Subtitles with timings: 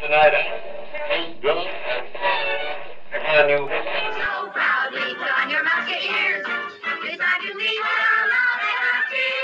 [0.00, 0.32] Tonight,
[1.42, 1.66] Bill,
[3.12, 3.68] I got a new.
[3.68, 6.46] So proudly put on your musket ears.
[7.02, 9.36] Beside you leave our love and our tears.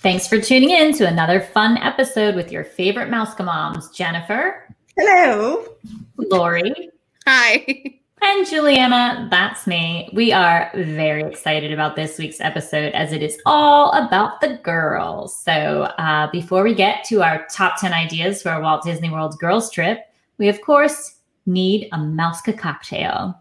[0.00, 5.66] Thanks for tuning in to another fun episode with your favorite mouse moms, Jennifer, Hello.
[6.16, 6.88] Lori,
[7.26, 7.98] Hi.
[8.24, 9.28] and Juliana.
[9.30, 10.08] That's me.
[10.14, 15.36] We are very excited about this week's episode as it is all about the girls.
[15.36, 19.38] So, uh, before we get to our top 10 ideas for a Walt Disney World
[19.38, 20.00] girls trip,
[20.38, 23.38] we of course need a Mouska cocktail.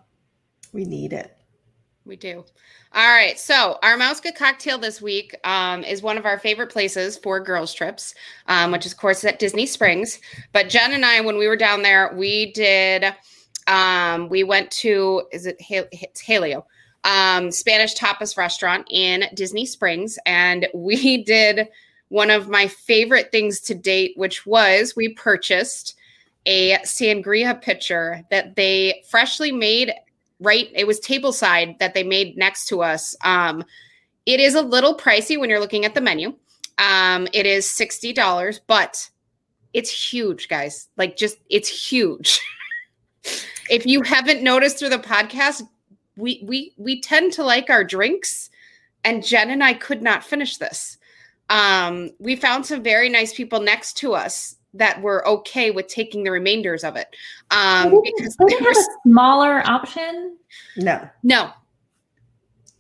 [0.74, 1.38] We need it.
[2.06, 2.44] We do.
[2.94, 3.40] All right.
[3.40, 7.74] So our Mouska cocktail this week um, is one of our favorite places for girls
[7.74, 8.14] trips,
[8.48, 10.20] um, which is of course at Disney Springs.
[10.52, 13.06] But Jen and I, when we were down there, we did.
[13.68, 16.66] Um, we went to is it it's Jaleo,
[17.04, 21.68] um, Spanish tapas restaurant in Disney Springs, and we did
[22.10, 25.96] one of my favorite things to date, which was we purchased
[26.46, 29.94] a sangria pitcher that they freshly made
[30.40, 33.16] right it was tableside that they made next to us.
[33.24, 33.64] Um
[34.26, 36.36] it is a little pricey when you're looking at the menu.
[36.78, 39.10] Um it is $60 but
[39.74, 40.90] it's huge guys.
[40.98, 42.40] Like just it's huge
[43.70, 45.64] if you haven't noticed through the podcast
[46.18, 48.50] we we we tend to like our drinks
[49.04, 50.98] and jen and i could not finish this
[51.50, 56.24] um we found some very nice people next to us that were okay with taking
[56.24, 57.16] the remainders of it
[57.52, 60.38] um because they there were a smaller option?
[60.78, 61.52] No, no.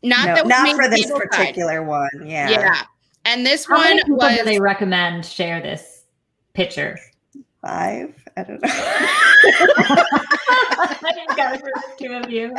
[0.01, 1.29] Not no, that was not made for this tableside.
[1.31, 2.09] particular one.
[2.25, 2.49] Yeah.
[2.49, 2.81] Yeah.
[3.25, 6.03] And this How many one people was do they recommend share this
[6.53, 6.99] picture?
[7.63, 8.13] Five.
[8.35, 8.69] I don't know.
[10.69, 12.53] I didn't got the two of you.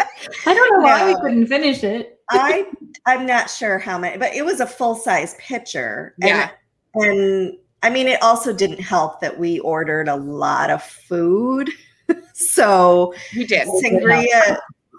[0.46, 2.18] I don't know why we couldn't finish it.
[2.30, 2.66] I
[3.06, 6.14] I'm not sure how many, but it was a full size pitcher.
[6.22, 6.50] And, Yeah.
[6.94, 7.52] And
[7.82, 11.70] I mean, it also didn't help that we ordered a lot of food.
[12.32, 13.68] so we did.
[13.68, 14.58] sangria,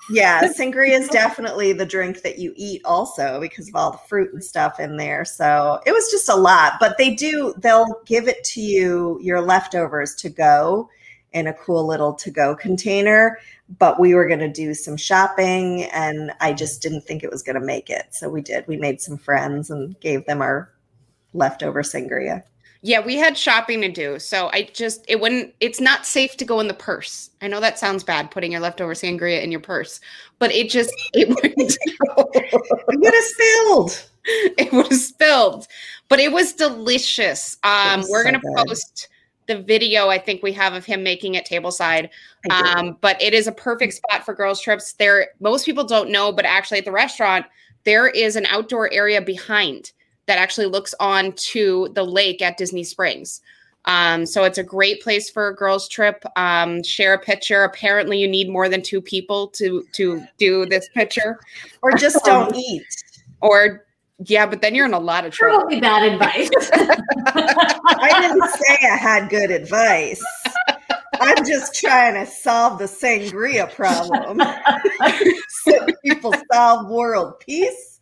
[0.09, 4.33] yeah, sangria is definitely the drink that you eat also because of all the fruit
[4.33, 5.25] and stuff in there.
[5.25, 9.41] So it was just a lot, but they do, they'll give it to you, your
[9.41, 10.89] leftovers to go
[11.33, 13.39] in a cool little to go container.
[13.79, 17.41] But we were going to do some shopping and I just didn't think it was
[17.41, 18.05] going to make it.
[18.11, 18.67] So we did.
[18.67, 20.71] We made some friends and gave them our
[21.33, 22.43] leftover sangria.
[22.85, 24.19] Yeah, we had shopping to do.
[24.19, 27.31] So I just it wouldn't it's not safe to go in the purse.
[27.41, 29.99] I know that sounds bad putting your leftover sangria in your purse,
[30.37, 31.77] but it just it wouldn't
[32.15, 32.31] go.
[32.87, 34.05] We would have spilled.
[34.59, 35.65] it would have spilled.
[36.09, 37.57] But it was delicious.
[37.63, 38.67] Um was we're so gonna good.
[38.67, 39.09] post
[39.47, 42.09] the video I think we have of him making it tableside.
[42.51, 44.93] Um, but it is a perfect spot for girls' trips.
[44.93, 47.47] There, most people don't know, but actually at the restaurant,
[47.83, 49.91] there is an outdoor area behind
[50.27, 53.41] that actually looks on to the lake at Disney Springs.
[53.85, 56.23] Um, so it's a great place for a girls' trip.
[56.35, 57.63] Um, share a picture.
[57.63, 61.39] Apparently, you need more than two people to to do this picture.
[61.81, 62.83] or just don't eat.
[63.41, 63.85] Or
[64.25, 65.59] yeah, but then you're in a lot of trouble.
[65.59, 66.49] Probably bad advice.
[67.27, 70.23] I didn't say I had good advice.
[71.19, 74.41] I'm just trying to solve the sangria problem.
[75.63, 77.94] so people solve world peace.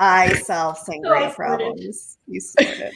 [0.00, 2.18] I solve sangria Oh, problems.
[2.26, 2.92] You started.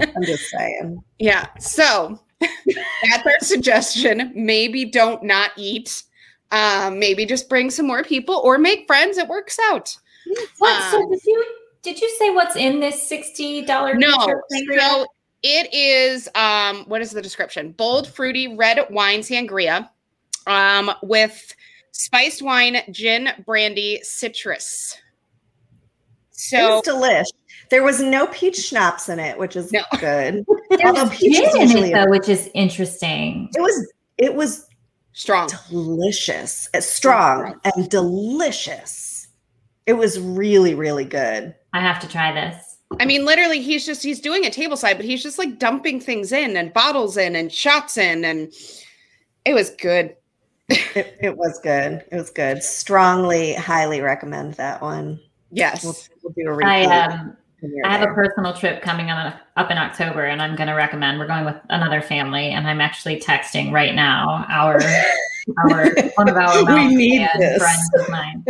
[0.00, 1.02] I'm just saying.
[1.18, 1.48] Yeah.
[1.58, 4.30] So that's our suggestion.
[4.34, 6.04] Maybe don't not eat.
[6.52, 9.18] Um, maybe just bring some more people or make friends.
[9.18, 9.94] It works out.
[10.58, 10.90] what?
[10.92, 11.44] So Um, did you
[11.82, 13.94] did you say what's in this sixty dollar?
[13.94, 14.16] No.
[14.76, 15.06] So
[15.42, 17.72] it is um what is the description?
[17.72, 19.88] Bold, fruity red wine sangria
[20.46, 21.52] um with
[21.90, 24.96] spiced wine, gin, brandy, citrus.
[26.38, 27.26] It So was delish.
[27.70, 29.82] There was no peach schnapps in it, which is No.
[29.98, 30.44] good.
[30.70, 33.50] There's Although peach gin in it though, which is interesting.
[33.56, 34.66] It was it was
[35.12, 35.50] strong.
[35.68, 39.28] delicious, strong and delicious.
[39.86, 41.54] It was really, really good.
[41.72, 42.76] I have to try this.
[43.00, 46.32] I mean, literally, he's just he's doing a tableside, but he's just like dumping things
[46.32, 48.52] in and bottles in and shots in, and
[49.44, 50.14] it was good.
[50.70, 52.04] It, it was good.
[52.12, 52.62] It was good.
[52.62, 55.20] Strongly, highly recommend that one.
[55.50, 55.84] Yes.
[55.84, 56.68] We'll, we'll do a repeat.
[56.68, 57.36] I um
[57.84, 61.18] I have a personal trip coming on up in October, and I'm going to recommend.
[61.18, 64.80] We're going with another family, and I'm actually texting right now our
[65.64, 67.28] our one of our We need
[67.58, 68.44] friends of mine.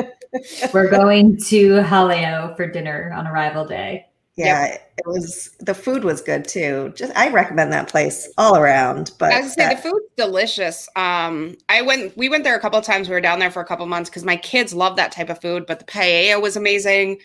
[0.74, 4.06] We're going to Jaleo for dinner on arrival day.
[4.38, 6.93] Yeah, it was the food was good too.
[6.96, 9.11] Just I recommend that place all around.
[9.19, 10.88] But I say, that- the food's delicious.
[10.96, 13.08] Um, I went, we went there a couple of times.
[13.08, 15.29] We were down there for a couple of months because my kids love that type
[15.31, 15.67] of food.
[15.67, 17.19] But the paella was amazing.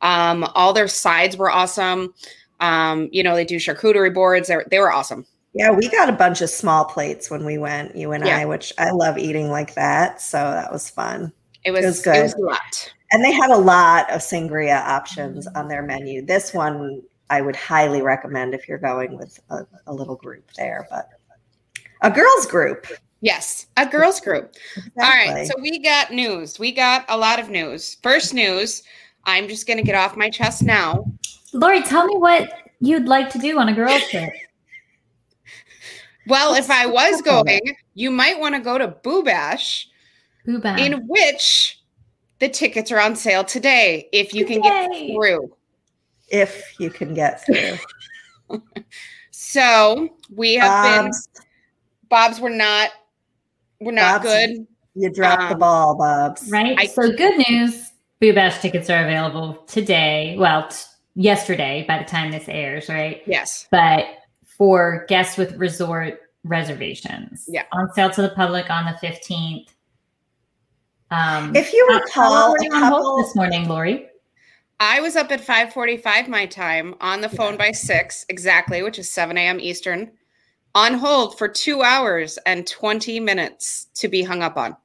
[0.00, 2.14] Um, all their sides were awesome.
[2.60, 4.48] Um, you know, they do charcuterie boards.
[4.48, 5.26] They they were awesome.
[5.54, 8.38] yeah, we got a bunch of small plates when we went, you and Yeah.
[8.38, 10.20] I, which I love eating like that.
[10.20, 11.32] So that was fun.
[11.64, 12.92] It was, was it was a lot.
[13.12, 15.56] And they had a lot of sangria options mm-hmm.
[15.56, 16.24] on their menu.
[16.24, 20.86] This one I would highly recommend if you're going with a, a little group there,
[20.90, 21.08] but
[22.02, 22.86] a girls group.
[23.20, 24.54] Yes, a girls group.
[25.00, 26.58] All right, so we got news.
[26.58, 27.98] We got a lot of news.
[28.02, 28.82] First news.
[29.24, 31.04] I'm just going to get off my chest now.
[31.52, 34.30] Lori, tell me what you'd like to do on a girls' trip.
[36.26, 37.60] Well, Let's if I was going,
[37.94, 39.88] you might want to go to Boo Bash.
[40.44, 40.78] Boo Bam.
[40.78, 41.79] in which
[42.40, 45.54] the tickets are on sale today if you can get through.
[46.28, 47.76] if you can get through.
[49.32, 51.28] So we have been Bob's,
[52.08, 52.90] Bob's were not
[53.80, 54.66] we're not Bob's- good.
[54.94, 56.48] you dropped the um, ball, Bobs.
[56.50, 56.76] right?
[56.78, 57.90] I- so good news.
[58.20, 60.36] Boo Bash tickets are available today.
[60.38, 60.76] Well, t-
[61.14, 63.22] yesterday by the time this airs, right?
[63.26, 63.66] Yes.
[63.70, 64.04] But
[64.58, 67.46] for guests with resort reservations.
[67.48, 67.64] Yeah.
[67.72, 69.68] On sale to the public on the 15th.
[71.10, 74.06] Um, If you how- how recall, were you on hold this morning, Lori.
[74.78, 79.10] I was up at 545 my time on the phone by six exactly, which is
[79.12, 79.60] 7 a.m.
[79.60, 80.10] Eastern,
[80.74, 84.76] on hold for two hours and 20 minutes to be hung up on.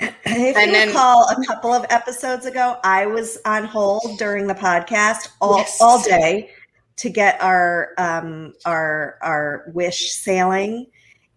[0.00, 4.46] if and you then- recall, a couple of episodes ago, I was on hold during
[4.46, 5.78] the podcast all, Yes.
[5.80, 6.50] all day
[6.96, 10.86] to get our um, our our wish sailing.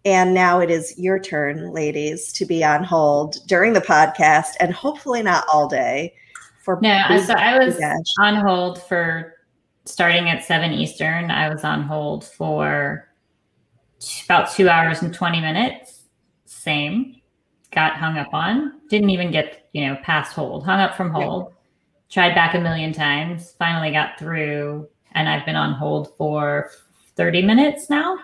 [0.04, 4.72] And now it is your turn, ladies, to be on hold during the podcast and
[4.72, 6.14] hopefully not all day.
[6.62, 7.80] For No, I- so I was
[8.20, 9.34] on hold for
[9.84, 11.30] starting at 7 Eastern.
[11.30, 13.08] I was on hold for
[14.26, 16.04] about two hours and 20 minutes.
[16.44, 17.16] Same.
[17.72, 18.80] Got hung up on.
[18.88, 20.64] Didn't even get, you know, past hold.
[20.64, 21.52] Hung up from hold.
[22.10, 23.54] Tried back a million times.
[23.58, 24.88] Finally got through.
[25.12, 26.70] And I've been on hold for
[27.16, 28.16] 30 minutes now.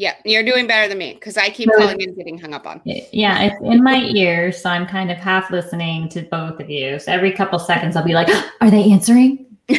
[0.00, 1.76] Yeah, you're doing better than me because I keep No.
[1.76, 2.80] calling and getting hung up on.
[2.86, 4.50] Yeah, it's in my ear.
[4.50, 6.98] So I'm kind of half listening to both of you.
[6.98, 8.28] So every couple seconds, I'll be like,
[8.62, 9.44] are they answering?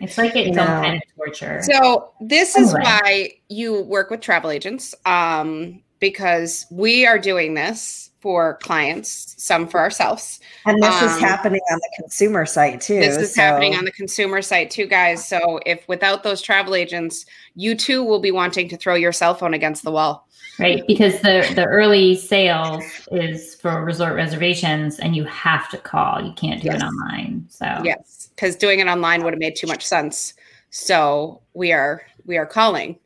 [0.00, 0.80] It's like its own No.
[0.80, 1.60] kind of torture.
[1.62, 8.07] So this is why you work with travel agents, um, because we are doing this
[8.20, 10.40] for clients, some for ourselves.
[10.66, 12.98] And this is Um, happening on the consumer site too.
[12.98, 15.26] This is so- happening on the consumer site too, guys.
[15.26, 19.34] So if without those travel agents, you too will be wanting to throw your cell
[19.34, 20.24] phone against the wall.
[20.60, 20.82] right?
[20.88, 22.82] Because the the early sales
[23.12, 26.20] is for resort reservations, and you have to call.
[26.20, 26.82] You can't do Yes.
[26.82, 27.44] it online.
[27.48, 30.34] So Yes, because doing it online would have made too much sense.
[30.70, 32.98] So we are we are calling.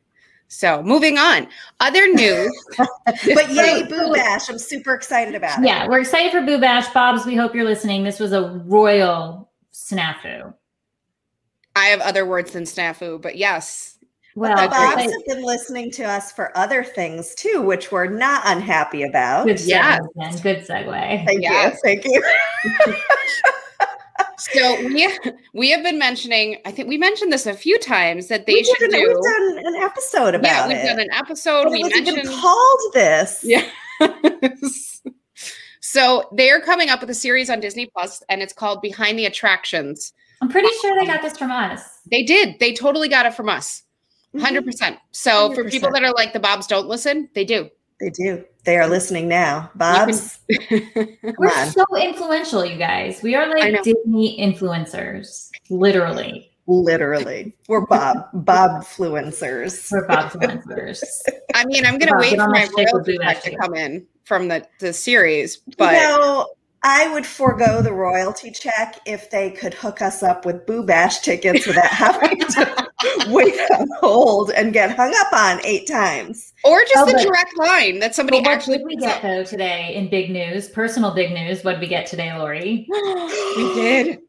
[0.47, 1.47] So moving on.
[1.79, 2.51] Other news.
[3.05, 4.49] But yay, Boo Bash!
[4.49, 5.65] I'm super excited about it.
[5.65, 7.25] yeah, we're excited for Boo Bash, Bob's.
[7.25, 8.03] We hope you're listening.
[8.03, 10.53] This was a royal snafu.
[11.75, 13.97] I have other words than snafu, but yes,
[14.35, 18.07] Well, the Bobs it's have been listening to us for other things too, which we're
[18.07, 19.45] not unhappy about.
[19.47, 19.99] good Yes.
[20.15, 20.41] segue.
[20.43, 21.25] Good segue.
[21.25, 21.73] Thank Yes.
[21.73, 21.79] you.
[21.83, 22.23] Thank you.
[24.51, 25.19] So we
[25.53, 26.57] we have been mentioning.
[26.65, 29.07] I think we mentioned this a few times that they we should did, do.
[29.07, 30.85] We've done an episode about yeah, we've it.
[30.85, 31.63] done an episode.
[31.63, 32.35] But we it was even mentioned.
[32.35, 33.43] called this.
[33.43, 33.65] Yeah.
[35.81, 39.25] so they're coming up with a series on Disney Plus, and it's called Behind the
[39.25, 40.13] Attractions.
[40.41, 41.99] I'm pretty sure they got this from us.
[42.11, 42.59] They did.
[42.59, 43.83] They totally got it from us.
[44.35, 44.41] Mhm.
[44.41, 44.97] 100%.
[45.11, 47.69] So for people that are like the Bobs don't listen, they do.
[48.03, 48.43] They do.
[48.65, 49.71] They are listening now.
[49.75, 50.39] Bob's.
[50.69, 51.07] Come
[51.37, 51.71] We're on.
[51.71, 53.23] so influential, you guys.
[53.23, 56.51] We are like Disney influencers, literally.
[56.67, 57.55] Literally.
[57.69, 58.27] We're Bob.
[58.33, 59.89] Bob fluencers.
[59.89, 61.01] We're Bob influencers.
[61.55, 64.05] I mean, I'm going to wait for my that stick royalty check to come in
[64.25, 66.47] from the, the series, but you know,
[66.85, 71.19] I would forego the royalty check if they could hook us up with Boo Bash
[71.19, 72.87] tickets without having to
[73.29, 76.53] wait on hold and get hung up on eight times.
[76.65, 79.15] or just Oh, the but- direct line that somebody But what actually did we get
[79.17, 79.21] up.
[79.21, 81.63] though today in big news, personal big news?
[81.63, 82.85] What did we get today, Lori?
[83.57, 84.19] we did.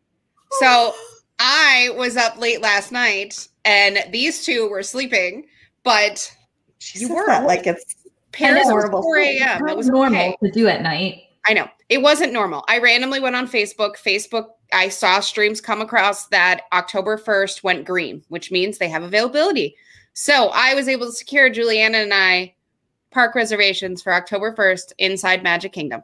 [0.61, 0.95] So
[1.41, 5.47] I was up late last night, and these two were sleeping,
[5.83, 6.33] but
[6.79, 7.67] She You were that awake.
[7.67, 7.97] like it's
[8.31, 9.03] Paris was horrible.
[9.03, 9.69] 4 a.m.
[9.69, 10.37] It was normal okay.
[10.45, 11.23] to do at night.
[11.47, 12.65] I know it wasn't normal.
[12.69, 13.97] I randomly went on Facebook.
[13.97, 19.03] Facebook, I saw streams come across that October 1st went green, which means they have
[19.03, 19.77] availability.
[20.15, 22.55] So I was able to secure Juliana and I
[23.11, 26.03] park reservations for October 1st inside Magic Kingdom.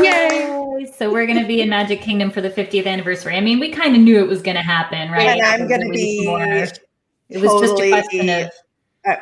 [0.00, 0.48] Yay!
[0.84, 0.96] guys.
[0.96, 3.36] So we're gonna be in Magic Kingdom for the 50th anniversary.
[3.36, 5.40] I mean, we kind of knew it was gonna happen, right?
[5.40, 8.50] And I'm gonna be more- It was just a question of.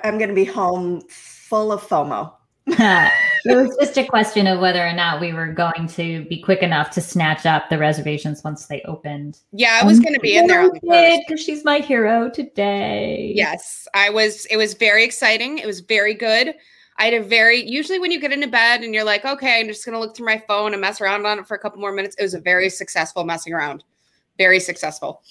[0.04, 2.32] I'm going to be home full of FOMO.
[3.44, 6.62] it was just a question of whether or not we were going to be quick
[6.62, 9.38] enough to snatch up the reservations once they opened.
[9.52, 13.32] Yeah, I was going to be in there on the because she's my hero today.
[13.34, 14.46] Yes, I was.
[14.46, 15.58] It was very exciting.
[15.58, 16.54] It was very good.
[16.98, 19.66] I had a very usually when you get into bed and you're like, okay, I'm
[19.66, 21.92] just gonna look through my phone and mess around on it for a couple more
[21.92, 22.14] minutes.
[22.18, 23.82] It was a very successful messing around.
[24.38, 25.22] Very successful.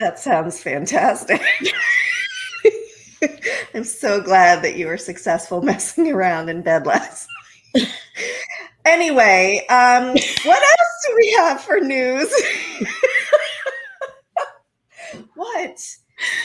[0.00, 1.40] That sounds fantastic.
[3.74, 7.39] I'm so glad that you were successful messing around in bed last night.
[8.84, 12.32] anyway, um, what else do we have for news?
[15.34, 15.76] what?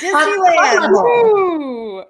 [0.02, 2.06] Disneyland.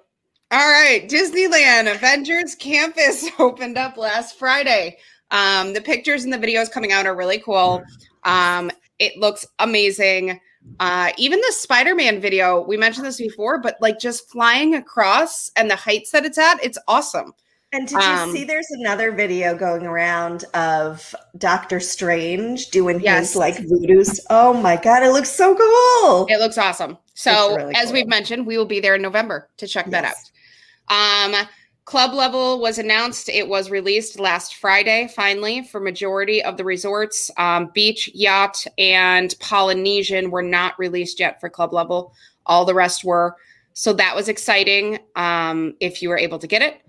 [0.52, 4.98] All right, Disneyland Avengers Campus opened up last Friday.
[5.32, 7.82] Um, the pictures and the videos coming out are really cool.
[8.22, 8.70] Um,
[9.00, 10.40] it looks amazing.
[10.78, 15.70] Uh, even the Spider-Man video, we mentioned this before, but like just flying across and
[15.70, 17.32] the heights that it's at, it's awesome.
[17.72, 23.28] And did you Um, see there's another video going around of Doctor Strange doing Yes.
[23.28, 24.04] his like voodoo?
[24.30, 26.26] Oh my god, it looks so cool.
[26.28, 26.96] It looks awesome.
[27.14, 27.94] So, really as cool.
[27.94, 30.14] we've mentioned, we will be there in November to check that out.
[30.88, 31.48] Um,
[31.86, 33.28] club level was announced.
[33.28, 37.30] It was released last Friday, finally, for majority of the resorts.
[37.36, 42.14] Um, Beach, Yacht, and Polynesian were not released yet for club level.
[42.46, 43.36] All the rest were.
[43.72, 45.00] So that was exciting.
[45.16, 46.80] Um, if you were able to get it.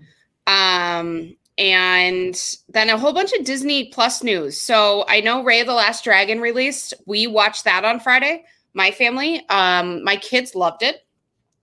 [0.48, 4.60] Um, and then a whole bunch of Disney Plus news.
[4.60, 6.94] So I know Raya and the Last Dragon released.
[7.04, 8.44] We watched that on Friday.
[8.74, 11.04] My family, um, my kids loved it.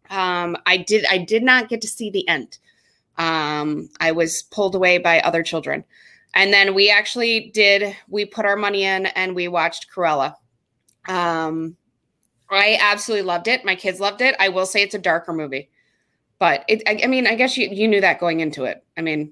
[0.09, 1.05] Um, I did.
[1.09, 2.59] I did not get to see the end.
[3.17, 5.83] Um, I was pulled away by other children,
[6.35, 7.95] and then we actually did.
[8.07, 10.35] We put our money in and we watched Cruella.
[11.07, 11.77] Um,
[12.51, 13.65] I absolutely loved it.
[13.65, 14.35] My kids loved it.
[14.39, 15.69] I will say it's a darker movie,
[16.39, 16.83] but it.
[16.87, 18.83] I, I mean, I guess you you knew that going into it.
[18.97, 19.31] I mean,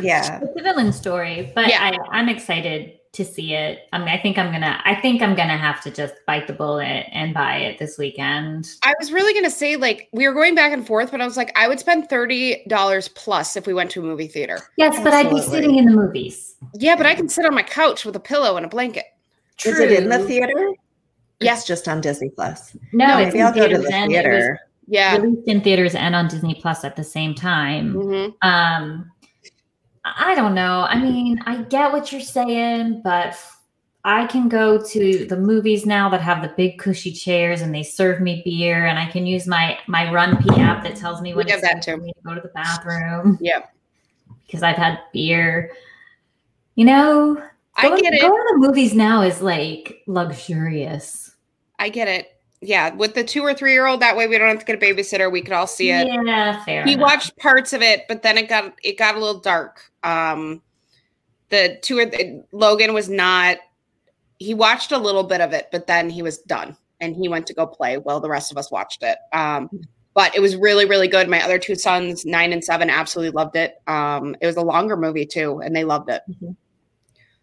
[0.00, 0.40] Yeah.
[0.42, 1.82] It's a villain story, but Yeah.
[1.82, 3.80] I, I'm excited to see it.
[3.92, 4.80] I mean, I think I'm gonna.
[4.86, 8.70] I think I'm gonna have to just bite the bullet and buy it this weekend.
[8.82, 11.36] I was really gonna say like we were going back and forth, but I was
[11.36, 14.60] like, I would spend thirty dollars plus if we went to a movie theater.
[14.78, 16.56] Yes, but I'd be sitting in the movies.
[16.74, 19.04] Yeah, but I can sit on my couch with a pillow and a blanket.
[19.64, 20.72] Is it in the theater?
[21.38, 21.66] Yes.
[21.66, 22.74] Just on Disney Plus.
[22.92, 24.60] No, No, it's Maybe in I'll go to the and was theater.
[24.86, 25.16] Yeah.
[25.16, 27.94] released in theaters and on Disney Plus at the same time.
[27.94, 28.34] Mhm.
[28.42, 29.10] Um,
[30.04, 30.84] I don't know.
[30.88, 33.36] I mean, I get what you're saying, but
[34.04, 37.84] I can go to the movies now that have the big cushy chairs and they
[37.84, 41.46] serve me beer, and I can use my my RunPee app that tells me when
[41.48, 43.60] it's time that me to go to the bathroom Yeah.
[44.44, 45.70] because I've had beer.
[46.74, 47.40] You know,
[47.76, 48.20] I going, get it.
[48.22, 51.36] Going to the movies now is like luxurious.
[51.78, 52.32] I get it.
[52.64, 54.80] Yeah, with the two or three year old, that way we don't have to get
[54.80, 55.30] a babysitter.
[55.30, 56.06] We could all see it.
[56.06, 56.84] Yeah, fair.
[56.84, 57.02] We enough.
[57.02, 59.90] watched parts of it, but then it got it got a little dark.
[60.04, 60.62] Um,
[61.48, 63.58] the two or th- Logan was not.
[64.38, 67.48] He watched a little bit of it, but then he was done, and he went
[67.48, 69.18] to go play while the rest of us watched it.
[69.32, 69.68] Um,
[70.14, 71.28] but it was really, really good.
[71.28, 73.82] My other two sons, nine and seven, absolutely loved it.
[73.88, 76.22] Um, it was a longer movie too, and they loved it.
[76.30, 76.54] Mhm.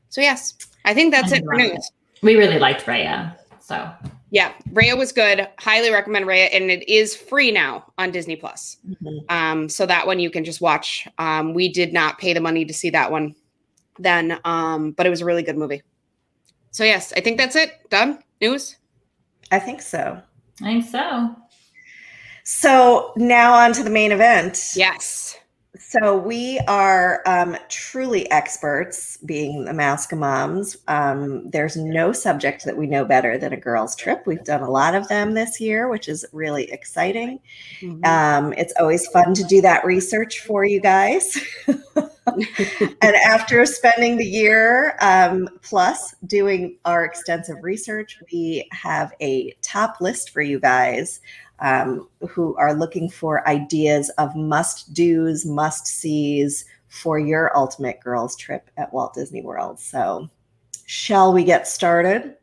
[0.07, 1.91] So yes, I think that's I it for news.
[2.21, 3.89] We really liked Raya, so
[4.31, 5.47] Yeah, Raya was good.
[5.57, 8.77] Highly recommend Raya, and it is free now on Disney Plus.
[8.87, 9.31] Mhm.
[9.31, 11.07] Um, so that one you can just watch.
[11.17, 13.35] Um, we did not pay the money to see that one
[13.97, 15.81] then, um, but it was a really good movie.
[16.71, 17.89] So yes, I think that's it.
[17.89, 18.19] Done.
[18.39, 18.77] News.
[19.51, 20.21] I think so.
[20.61, 21.35] I think so.
[22.43, 24.73] So now on to the main event.
[24.75, 25.37] Yes.
[25.89, 30.77] So we are um, truly experts, being the Masca moms.
[30.87, 34.21] Um, there's no subject that we know better than a girls' trip.
[34.27, 37.39] We've done a lot of them this year, which is really exciting.
[38.03, 41.43] Um, it's always fun to do that research for you guys.
[41.65, 49.99] and after spending the year um, plus doing our extensive research, we have a top
[50.01, 51.19] list for you guys
[51.61, 58.35] um, who are looking for ideas of must do's, must sees for your ultimate girls
[58.35, 59.79] trip at Walt Disney World.
[59.79, 60.29] So,
[60.85, 62.35] shall we get started?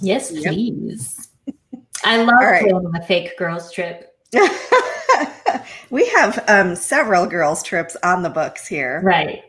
[0.00, 0.44] Yes, Yep.
[0.52, 1.28] please.
[2.04, 2.72] I love right.
[2.94, 4.14] a fake girls trip.
[5.90, 9.00] we have um, several girls trips on the books here.
[9.02, 9.44] Right.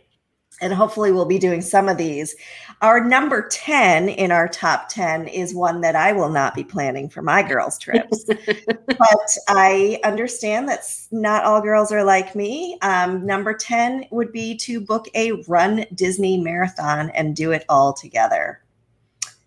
[0.62, 2.36] And hopefully we'll be doing some of these.
[2.82, 7.10] Our number 10 in our top 10 is one that I will not be planning
[7.10, 8.24] for my girls' trips.
[8.26, 12.78] but I understand that not all girls are like me.
[12.82, 17.94] Um, number 10 would be to book a Run Disney marathon and do it all
[17.94, 18.62] together.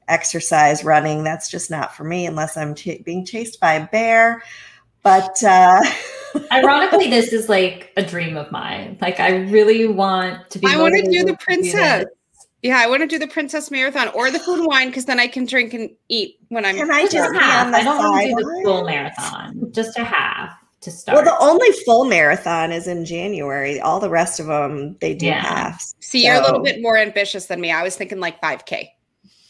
[0.08, 1.24] exercise running.
[1.24, 4.42] That's just not for me unless I'm ch- being chased by a bear.
[5.02, 5.82] But uh,
[6.52, 8.98] Ironically, this is like a dream of mine.
[9.00, 10.66] Like I really want to be.
[10.68, 11.36] I want to do the this.
[11.44, 12.04] princess.
[12.62, 15.20] Yeah, I want to do the princess marathon or the food and wine because then
[15.20, 16.76] I can drink and eat when I'm.
[16.76, 17.74] can I Just just a be half.
[17.74, 19.70] I don't want to do the full marathon.
[19.72, 20.50] Just a half
[20.80, 21.16] to start.
[21.16, 23.80] Well, the only full marathon is in January.
[23.80, 25.42] All the rest of them, they do Yeah.
[25.44, 25.94] halves.
[26.00, 27.70] See, you're a little bit more ambitious than me.
[27.70, 28.88] I was thinking like 5K.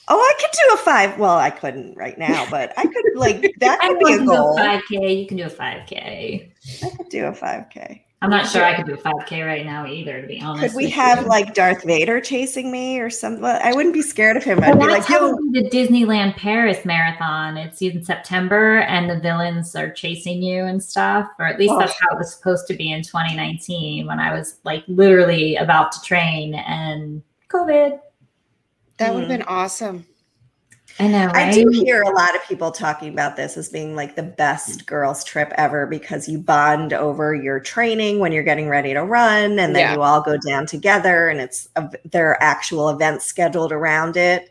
[0.09, 1.19] Oh, I could do a five.
[1.19, 4.31] Well, I couldn't right now, but I could like that could be a to do
[4.33, 4.59] a goal.
[4.59, 5.21] 5K.
[5.23, 6.51] You can do a 5K.
[6.85, 8.05] I could do a five k.
[8.23, 10.75] I'm not sure I could do a 5K right now either, to be honest.
[10.75, 11.29] Could we have you.
[11.29, 13.45] like Darth Vader chasing me or something?
[13.45, 14.61] I wouldn't be scared of him.
[14.65, 17.59] I'd Well, be like, how yo, the Disneyland Paris marathon.
[17.59, 21.29] It's in September, and the villains are chasing you and stuff.
[21.39, 21.79] Or at least Oh.
[21.81, 25.93] that's how it was supposed to be in 2019 when I was like literally about
[25.93, 28.01] to train and COVID.
[29.05, 29.37] That would have Hmm.
[29.37, 30.07] been awesome.
[30.99, 34.17] I know, I do hear a lot of people talking about this as being like
[34.17, 38.95] the best girls' trip ever because you bond over your training when you're getting ready
[38.95, 39.93] to run, and then Yeah.
[39.95, 44.51] you all go down together, and it's a, there are actual events scheduled around it.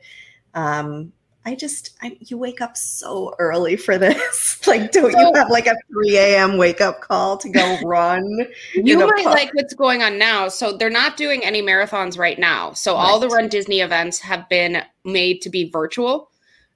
[0.54, 1.14] Um,
[1.46, 4.62] I just, I, you wake up so early for this.
[4.68, 6.58] like, don't you have like a 3 a.m.
[6.58, 8.48] wake up call to go run?
[8.74, 10.48] You might pub- like what's going on now.
[10.48, 12.72] So they're not doing any marathons right now.
[12.72, 16.30] So all the Run Disney events have been made to be virtual.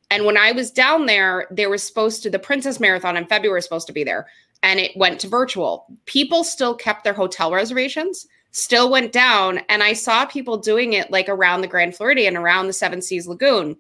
[0.09, 3.57] And when I was down there, there was supposed to the Princess Marathon in February
[3.57, 4.27] was supposed to be there,
[4.63, 5.86] and it went to virtual.
[6.05, 11.12] People still kept their hotel reservations, still went down, and I saw people doing it
[11.12, 13.75] like around the Grand Floridian, around the Seven Seas Lagoon,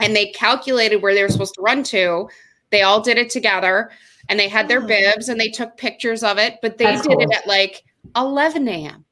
[0.00, 2.28] and they calculated where they were supposed to run to.
[2.70, 3.90] They all did it together,
[4.28, 4.86] and they had their Oh.
[4.86, 7.84] bibs and they took pictures of it, but they That's did it at like
[8.16, 9.04] 11 a.m.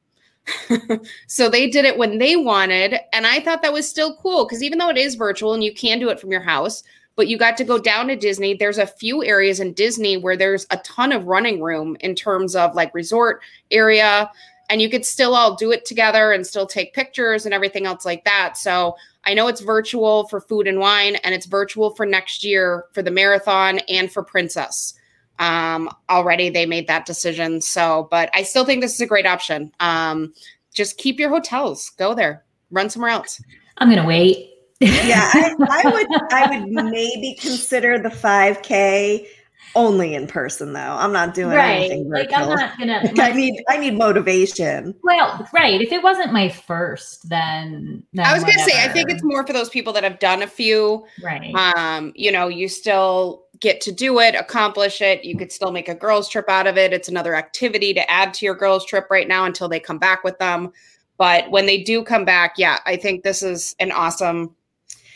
[1.26, 2.98] so they did it when they wanted.
[3.12, 5.74] And I thought that was still cool because even though it is virtual and you
[5.74, 6.82] can do it from your house,
[7.16, 8.54] but you got to go down to Disney.
[8.54, 12.54] There's a few areas in Disney where there's a ton of running room in terms
[12.54, 14.30] of like resort area.
[14.70, 18.04] And you could still all do it together and still take pictures and everything else
[18.04, 18.56] like that.
[18.56, 18.96] So
[19.28, 23.02] I know it's virtual for food and wine, and it's virtual for next year for
[23.02, 24.94] the marathon and for Princess.
[25.38, 29.26] Um already they made that decision so but i still think this is a great
[29.26, 29.70] option.
[29.78, 30.32] Um
[30.74, 31.90] just keep your hotels.
[31.90, 32.44] Go there.
[32.70, 33.40] Run somewhere else.
[33.76, 34.50] I'm gonna wait.
[34.80, 39.26] yeah, I, I would I would maybe consider the 5K
[39.74, 40.80] only in person though.
[40.80, 41.80] I'm not doing right.
[41.80, 42.30] anything Like.
[42.32, 43.12] I'm not gonna.
[43.18, 44.94] I need I need motivation.
[45.02, 45.80] well, right.
[45.80, 49.46] If it wasn't my first, then, then i was gonna say i think it's more
[49.46, 51.54] for those people that have done a few right.
[51.54, 55.88] um you know you still get to do it accomplish it you could still make
[55.88, 59.06] a girls trip out of it it's another activity to add to your girls trip
[59.10, 60.72] right now until they come back with them
[61.16, 64.54] but when they do come back yeah i think this is an awesome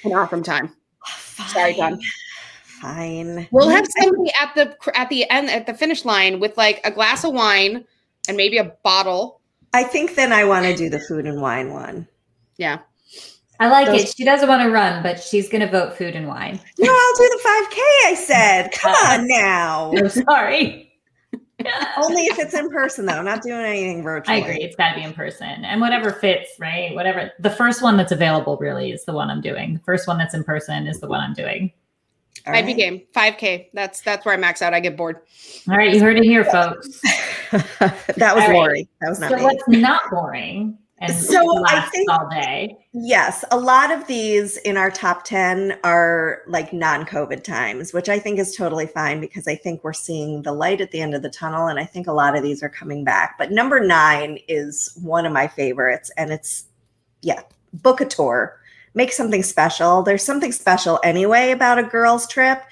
[0.04, 0.74] an awesome time
[1.48, 1.98] Sorry, Dawn.
[2.82, 3.46] Fine.
[3.52, 6.90] We'll have somebody at the at the end at the finish line with like a
[6.90, 7.84] glass of wine
[8.26, 9.40] and maybe a bottle.
[9.72, 12.08] I think then I want to do the food and wine one.
[12.56, 12.80] Yeah.
[13.60, 14.14] I like those- it.
[14.16, 16.58] She doesn't want to run, but she's gonna vote food and wine.
[16.80, 17.78] No, I'll do the 5K.
[18.06, 19.92] I said, come Uh, on now.
[19.96, 20.92] I'm sorry.
[21.96, 23.12] Only if it's in person though.
[23.12, 24.34] I'm not doing anything virtual.
[24.34, 24.56] I agree.
[24.60, 26.92] It's got to be in person, and whatever fits, right?
[26.96, 27.30] Whatever.
[27.38, 29.74] The first one that's available really is the one I'm doing.
[29.74, 31.70] The first one that's in person is the one I'm doing.
[32.46, 33.02] All I'd be game.
[33.14, 33.68] 5K.
[33.72, 34.74] That's that's where I max out.
[34.74, 35.20] I get bored.
[35.68, 37.00] All right, you heard it here, folks.
[37.50, 38.52] that was All right.
[38.52, 38.88] Lori.
[39.00, 39.42] That was not So me.
[39.44, 42.76] what's not boring and So I think- all day?
[42.92, 48.08] Yes, a lot of these in our top 10 are like non COVID times, which
[48.08, 51.14] I think is totally fine because I think we're seeing the light at the end
[51.14, 51.68] of the tunnel.
[51.68, 53.36] And I think a lot of these are coming back.
[53.38, 56.10] But number nine is one of my favorites.
[56.18, 56.64] And it's,
[57.22, 58.58] yeah, book a tour,
[58.94, 60.02] make something special.
[60.02, 62.62] There's something special anyway about a girls' trip.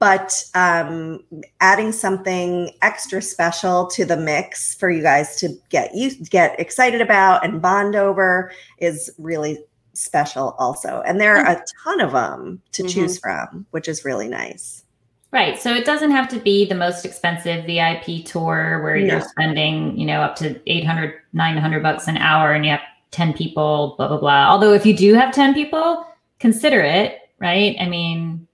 [0.00, 1.24] But um,
[1.60, 7.00] adding something extra special to the mix for you guys to get you get excited
[7.00, 9.58] about and bond over is really
[9.94, 12.90] special also and there are a ton of them to Mhm.
[12.94, 14.84] choose from which is really nice
[15.30, 15.58] Right.
[15.60, 20.06] So it doesn't have to be the most expensive VIP tour where you're spending, you
[20.06, 24.18] know, up to 800, 900 bucks an hour and you have 10 people, blah, blah,
[24.18, 24.48] blah.
[24.50, 26.04] Although if you do have 10 people,
[26.38, 27.76] consider it, right?
[27.80, 28.46] I mean,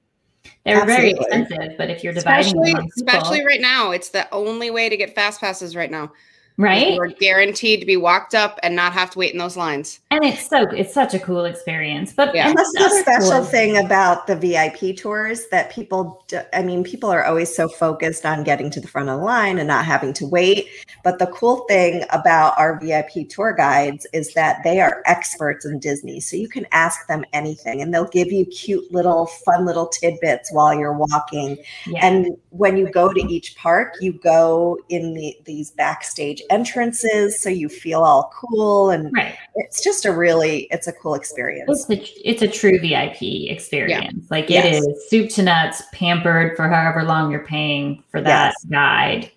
[0.64, 3.90] they're very expensive, but if you're dividing Especially them among especially people, right now.
[3.90, 6.12] It's the only way to get fast passes right now.
[6.56, 6.94] right?
[6.94, 9.98] You're guaranteed to be walked up and not have to wait in those lines.
[10.12, 12.12] And it's so, it's such a cool experience.
[12.12, 12.46] But Yeah.
[12.48, 17.10] and That's the special cool- thing about the VIP tours that people, I mean, people
[17.10, 20.12] are always so focused on getting to the front of the line and not having
[20.12, 20.68] to wait.
[21.04, 25.78] But the cool thing about our VIP tour guides is that they are experts in
[25.78, 26.18] Disney.
[26.18, 30.50] So you can ask them anything and they'll give you cute little, fun little tidbits
[30.50, 31.58] while you're walking.
[31.86, 32.06] Yeah.
[32.06, 37.38] And when you go to each park, you go in the, these backstage entrances.
[37.38, 38.88] So you feel all cool.
[38.88, 39.36] And right.
[39.56, 41.86] it's just a really, it's a cool experience.
[41.90, 44.30] It's a, it's a true VIP experience.
[44.30, 44.82] Like it Yes.
[44.86, 48.64] is soup to nuts, pampered for however long you're paying for that Yes.
[48.70, 49.30] guide.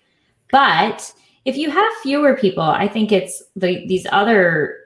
[0.50, 1.12] But
[1.48, 4.76] if you have fewer people, I think it's the these other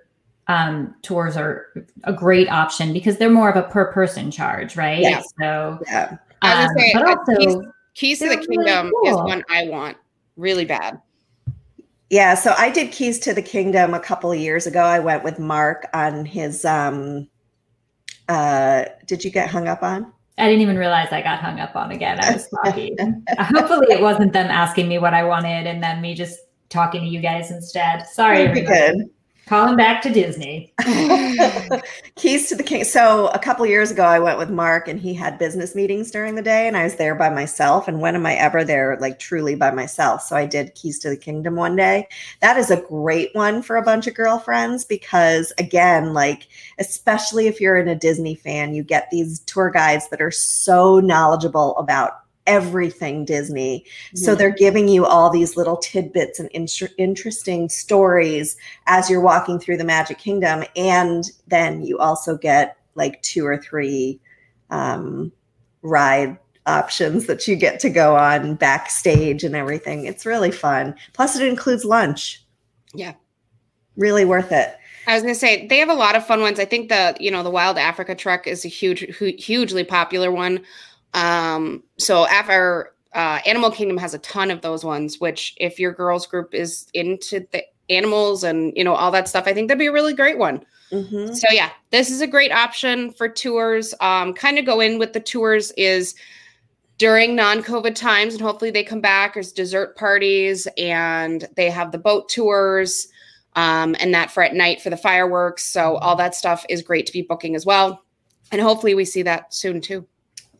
[0.46, 1.66] um, tours are
[2.04, 5.00] a great option because they're more of a per person charge, right?
[5.00, 5.22] Yeah.
[5.40, 6.16] So, Yeah.
[6.42, 7.56] I was um, say, but uh, also, Keys,
[7.94, 9.96] Keys to the they're really Kingdom is one I want
[10.36, 11.00] really bad.
[12.10, 14.82] Yeah, so I did Keys to the Kingdom a couple of years ago.
[14.82, 17.28] I went with Mark on his um
[18.28, 20.12] uh did you get hung up on?
[20.38, 22.18] I didn't even realize I got hung up on again.
[22.20, 22.96] I was talking.
[23.38, 26.40] Hopefully, it wasn't them asking me what I wanted and then me just
[26.72, 28.06] talking to you guys instead.
[28.08, 29.04] Sorry, everybody.
[29.46, 30.72] Calling back to Disney.
[32.14, 32.84] Keys to the King.
[32.84, 36.36] So a couple years ago, I went with Mark, and he had business meetings during
[36.36, 37.88] the day, and I was there by myself.
[37.88, 40.22] And when am I ever there, like truly by myself?
[40.22, 42.06] So I did Keys to the Kingdom one day.
[42.40, 46.46] That is a great one for a bunch of girlfriends because, again, like
[46.78, 51.00] especially if you're in a Disney fan, you get these tour guides that are so
[51.00, 53.84] knowledgeable about everything Disney.
[54.14, 59.58] So they're giving you all these little tidbits and inter- interesting stories as you're walking
[59.58, 64.20] through the Magic Kingdom, and then you also get like two or three
[64.70, 65.32] um,
[65.82, 70.06] ride options that you get to go on backstage and everything.
[70.06, 70.94] It's really fun.
[71.12, 72.44] Plus, it includes lunch.
[72.94, 73.14] Yeah.
[73.96, 74.76] really worth it.
[75.06, 76.60] I was gonna say they have a lot of fun ones.
[76.60, 80.30] I think the you know the Wild Africa truck is a huge, hu- hugely popular
[80.30, 80.60] one.
[81.14, 85.20] Um, so after uh, Animal Kingdom has a ton of those ones.
[85.20, 89.44] Which if your girls group is into the animals and you know all that stuff,
[89.46, 90.64] I think that'd be a really great one.
[90.90, 91.34] Mhm.
[91.34, 93.94] So yeah, this is a great option for tours.
[94.00, 96.14] Um, kind of go in with the tours is
[96.98, 99.34] during non-COVID times, and hopefully they come back.
[99.34, 103.08] There's dessert parties, and they have the boat tours,
[103.56, 105.64] um, and that for at night for the fireworks.
[105.64, 108.04] So all that stuff is great to be booking as well,
[108.52, 110.06] and hopefully we see that soon too.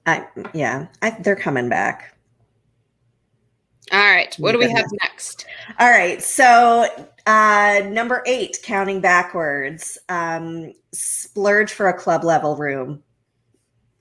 [0.07, 2.17] I, yeah, I, they're coming back.
[3.93, 5.47] All right, what do we have next?
[5.79, 6.23] All right.
[6.23, 6.87] So,
[7.27, 13.03] uh, number eight, counting backwards, um, splurge for a club level room.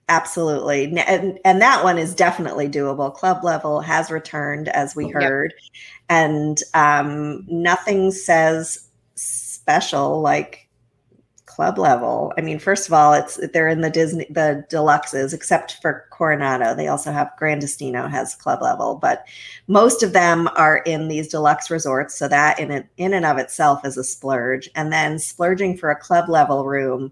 [0.09, 0.85] Absolutely.
[0.97, 3.13] And, and that one is definitely doable.
[3.13, 5.13] Club level has returned, as we Yep.
[5.13, 5.53] heard.
[6.09, 10.67] And um, nothing says special like
[11.61, 12.33] club level.
[12.39, 16.73] I mean, first of all, it's they're in the Disney the deluxes, except for Coronado.
[16.73, 19.27] They also have Gran Destino has club level, but
[19.67, 23.37] most of them are in these deluxe resorts so that in it, in and of
[23.37, 27.11] itself is a splurge and then splurging for a club level room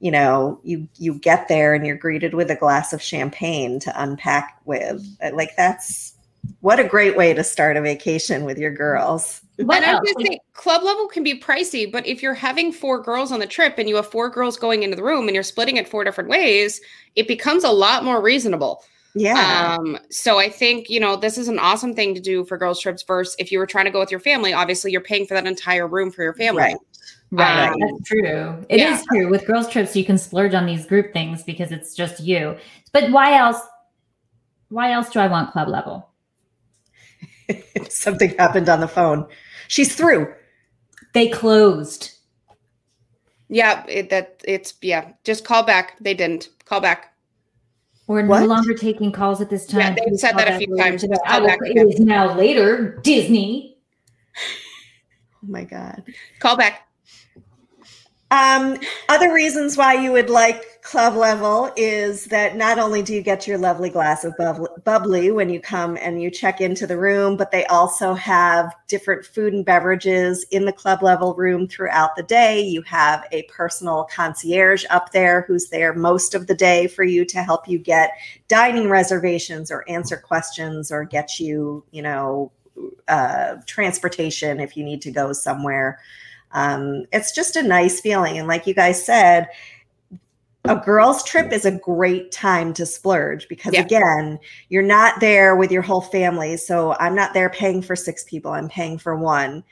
[0.00, 4.02] you know you you get there and you're greeted with a glass of champagne to
[4.02, 6.15] unpack with like that's
[6.60, 10.10] what a great way to start a vacation with your girls What and I was
[10.10, 10.24] else?
[10.24, 13.74] gonna club level can be pricey, but if you're having four girls on the trip
[13.78, 16.30] and you have four girls going into the room and you're splitting it four different
[16.30, 16.80] ways,
[17.14, 18.82] it becomes a lot more reasonable.
[19.14, 22.58] yeah Um, so I think, you know, this is an awesome thing to do for
[22.58, 25.26] girls' trips versus if you were trying to go with your family, obviously you're paying
[25.26, 26.62] for that entire room for your family.
[26.62, 26.76] Right.
[27.32, 28.64] Right, Um, that's true.
[28.68, 29.02] It is yeah.
[29.10, 29.28] true.
[29.28, 32.56] With girls' trips, you can splurge on these group things because it's just you.
[32.92, 33.58] But why else?
[34.68, 36.08] Why else do I want club level?
[37.88, 39.26] something happened on the phone
[39.68, 40.32] she's through
[41.12, 42.12] They closed.
[43.48, 45.12] Yeah, it, that it's yeah.
[45.24, 45.96] Just call back.
[46.00, 47.14] They didn't call back.
[48.06, 48.40] We're What?
[48.40, 49.80] no longer taking calls at this time.
[49.80, 51.00] Yeah, they've said that a few times.
[51.02, 51.16] today.
[51.26, 51.82] Call back, It yeah.
[51.84, 52.98] is now later.
[53.02, 53.78] Disney.
[54.36, 56.02] oh my god
[56.40, 56.86] Call back.
[58.30, 58.76] Um,
[59.08, 63.46] other reasons why you would like club level is that not only do you get
[63.46, 64.34] your lovely glass of
[64.84, 69.26] bubbly, when you come and you check into the room, but they also have different
[69.26, 72.60] food and beverages in the club level room throughout the day.
[72.60, 77.24] You have a personal concierge up there who's there most of the day for you
[77.24, 78.12] to help you get
[78.46, 82.52] dining reservations or answer questions or get you, you know,
[83.08, 85.98] uh, transportation if you need to go somewhere
[86.52, 89.48] um, it's just a nice feeling and like you guys said
[90.68, 93.82] a girls trip is a great time to splurge because Yeah.
[93.82, 98.24] again you're not there with your whole family so i'm not there paying for six
[98.24, 99.62] people i'm paying for one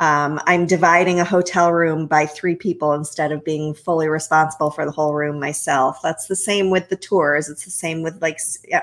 [0.00, 4.84] Um, I'm dividing a hotel room by three people instead of being fully responsible for
[4.84, 5.98] the whole room myself.
[6.04, 7.48] That's the same with the tours.
[7.48, 8.38] It's the same with like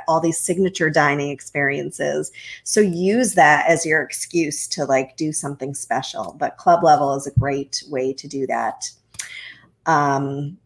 [0.10, 2.34] all these signature dining experiences.
[2.65, 6.36] So use that as your excuse to like do something special.
[6.38, 8.91] But club level is a great way to do that.
[9.86, 10.58] Um,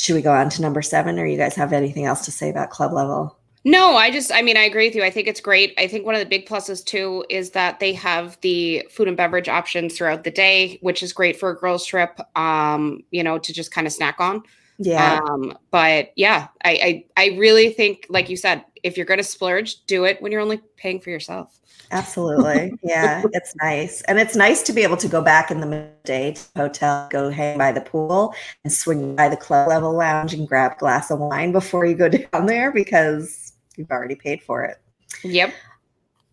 [0.00, 2.50] should we go on to number seven, or you guys have anything else to say
[2.50, 3.36] about club level?
[3.62, 5.04] No, I just, I mean, I agree with you.
[5.04, 5.74] I think it's great.
[5.76, 9.16] I think one of the big pluses too is that they have the food and
[9.18, 13.38] beverage options throughout the day, which is great for a girls' trip, um, you know,
[13.38, 14.42] to just kind of snack on.
[14.82, 19.18] Yeah, Um, but yeah, I, I, I really think, like you said, if you're going
[19.18, 21.60] to splurge, do it when you're only paying for yourself.
[21.90, 22.78] absolutely.
[22.82, 24.02] Yeah, it's nice.
[24.02, 27.08] And it's nice to be able to go back in the midday to the hotel,
[27.10, 30.78] go hang by the pool and swing by the club level lounge and grab a
[30.78, 34.78] glass of wine before you go down there because you've already paid for it.
[35.24, 35.54] Yep.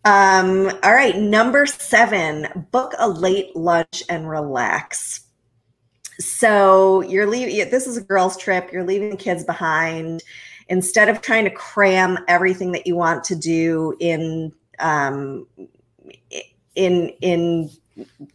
[0.04, 5.20] Um, all right, number seven, book a late lunch and relax.
[6.20, 10.22] So you're leaving, this is a girls' trip, you're leaving the kids behind.
[10.68, 15.46] Instead of trying to cram everything that you want to do in um,
[16.74, 17.70] in in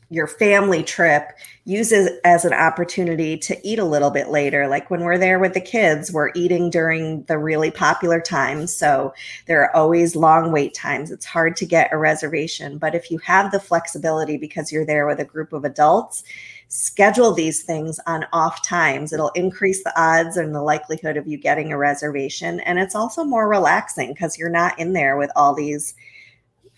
[0.09, 1.31] your family trip,
[1.65, 4.67] use it as an opportunity to eat a little bit later.
[4.67, 8.75] Like when we're there with the kids, we're eating during the really popular times.
[8.75, 9.13] So
[9.47, 11.11] there are always long wait times.
[11.11, 12.77] It's hard to get a reservation.
[12.77, 16.23] But if you have the flexibility because you're there with a group of adults,
[16.67, 19.13] schedule these things on off times.
[19.13, 22.59] It'll increase the odds and the likelihood of you getting a reservation.
[22.61, 25.95] And it's also more relaxing because you're not in there with all these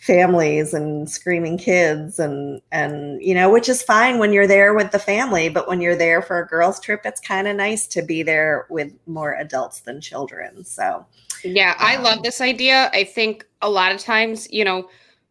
[0.06, 4.92] families and screaming kids and and you know which is fine when you're there with
[4.92, 8.04] the family but when you're there for a girls trip it's kind of nice to
[8.04, 11.06] be there with more adults than children so
[11.44, 12.90] Yeah, I Um, love this idea.
[12.94, 14.90] I think a lot of times, you know,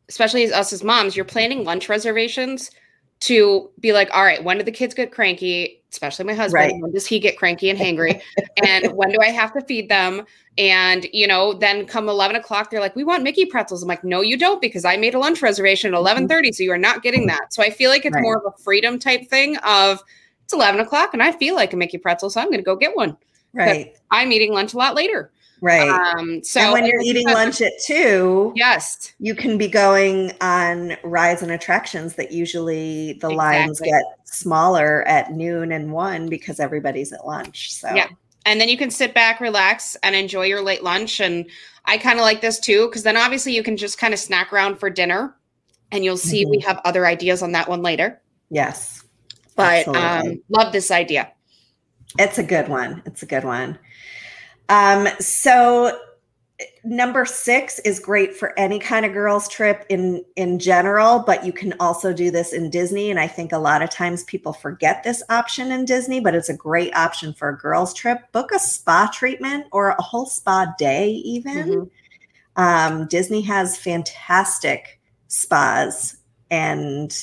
[0.08, 2.70] especially as us as moms, you're planning lunch reservations
[3.20, 5.82] to be like, all right, when do the kids get cranky?
[5.94, 6.72] Especially my husband.
[6.72, 6.82] Right.
[6.82, 8.20] When does he get cranky and hangry?
[8.66, 10.26] and when do I have to feed them?
[10.58, 14.02] And you know, then come eleven o'clock, they're like, "We want Mickey pretzels." I'm like,
[14.02, 16.00] "No, you don't, because I made a lunch reservation at mm-hmm.
[16.00, 18.22] eleven thirty, so you are not getting that." So I feel like it's Right.
[18.22, 19.56] more of a freedom type thing.
[19.58, 20.02] Of
[20.42, 22.74] it's eleven o'clock, and I feel like a Mickey pretzel, so I'm going to go
[22.74, 23.16] get one.
[23.52, 25.30] right I'm eating lunch a lot later.
[25.64, 30.32] Right Um, so and when you're eating lunch at two yes, you can be going
[30.40, 36.60] on rides and attractions that usually the lines get smaller at noon and one because
[36.60, 38.08] everybody's at lunch so Yeah.
[38.46, 41.20] and then you can sit back, relax, and enjoy your late lunch.
[41.20, 41.46] And
[41.86, 44.52] I kind of like this too, because then obviously you can just kind of snack
[44.52, 45.34] around for dinner,
[45.92, 48.20] and you'll see we have other ideas on that one later.
[48.50, 49.02] yes
[49.56, 51.32] But um, love this idea.
[52.18, 53.02] It's a good one.
[53.06, 53.78] It's a good one.
[54.68, 55.98] Um, so
[56.84, 61.52] number six is great for any kind of girls trip in in general, but you
[61.52, 63.10] can also do this in Disney.
[63.10, 66.48] And I think a lot of times people forget this option in Disney, but it's
[66.48, 68.20] a great option for a girls trip.
[68.32, 71.68] Book a spa treatment or a whole spa day, even.
[71.68, 71.90] Mhm.
[72.56, 76.16] Um, Disney has fantastic spas,
[76.50, 77.16] and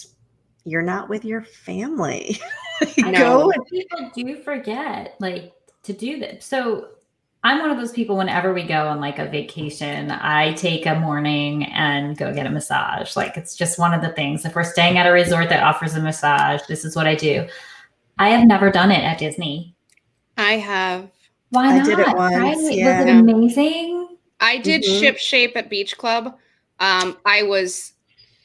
[0.66, 2.38] you're not with your family.
[3.04, 6.46] I know people do forget like to do this.
[6.46, 6.90] So
[7.44, 10.96] I'm one of those people whenever we go on like a vacation, I take a
[10.96, 13.16] morning and go get a massage.
[13.16, 14.46] Like it's just one of the things.
[14.46, 17.48] If we're staying at a resort that offers a massage, this is what I do.
[18.20, 19.76] I have never done it at Disney.
[20.38, 21.10] I have.
[21.50, 21.86] Why I not?
[21.86, 22.56] did it once, Right?
[22.58, 24.18] Was it amazing?
[24.40, 25.00] I did Mhm.
[25.00, 26.38] ship shape at Beach Club.
[26.80, 27.94] Um, I was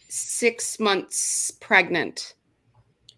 [0.09, 2.33] six months pregnant.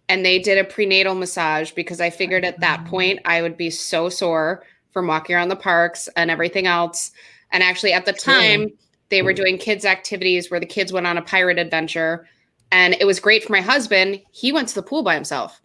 [0.08, 3.70] And they did a prenatal massage because I figured at that point I would be
[3.70, 7.12] so sore from walking around the parks and everything else.
[7.52, 8.68] And actually, at the time,
[9.08, 12.26] they were doing kids' activities where the kids went on a pirate adventure.
[12.70, 14.20] And it was great for my husband.
[14.30, 15.60] He went to the pool by himself.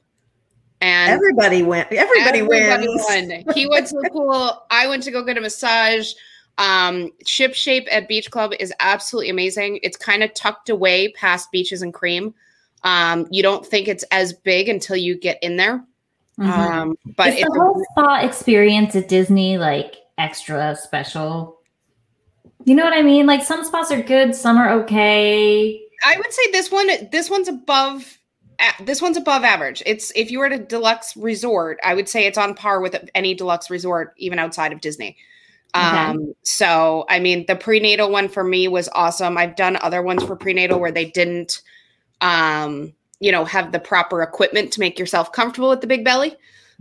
[0.79, 1.91] And Everybody went.
[1.91, 3.45] Everybody, Everybody wins.
[3.45, 3.55] won.
[3.55, 4.63] He went to the pool.
[4.69, 6.11] I went to go get a massage.
[6.57, 9.79] Um, Ship Shape at Beach Club is absolutely amazing.
[9.81, 12.33] It's kind of tucked away past Beaches and Cream.
[12.83, 15.83] Um, you don't think it's as big until you get in there.
[16.39, 16.47] Mhm.
[16.47, 21.59] Um, but is it's the whole spa experience at Disney like extra special?
[22.65, 23.25] You know what I mean?
[23.25, 25.79] Like some spas are good, some are okay.
[26.05, 28.17] I would say this one this one's above
[28.81, 29.83] this one's above average.
[29.85, 32.95] It's if you were at a deluxe resort, I would say it's on par with
[33.13, 35.17] any deluxe resort even outside of Disney.
[35.75, 35.85] Okay.
[35.85, 39.37] Um so I mean the prenatal one for me was awesome.
[39.37, 41.61] I've done other ones for prenatal where they didn't
[42.21, 46.35] um you know have the proper equipment to make yourself comfortable with the big belly.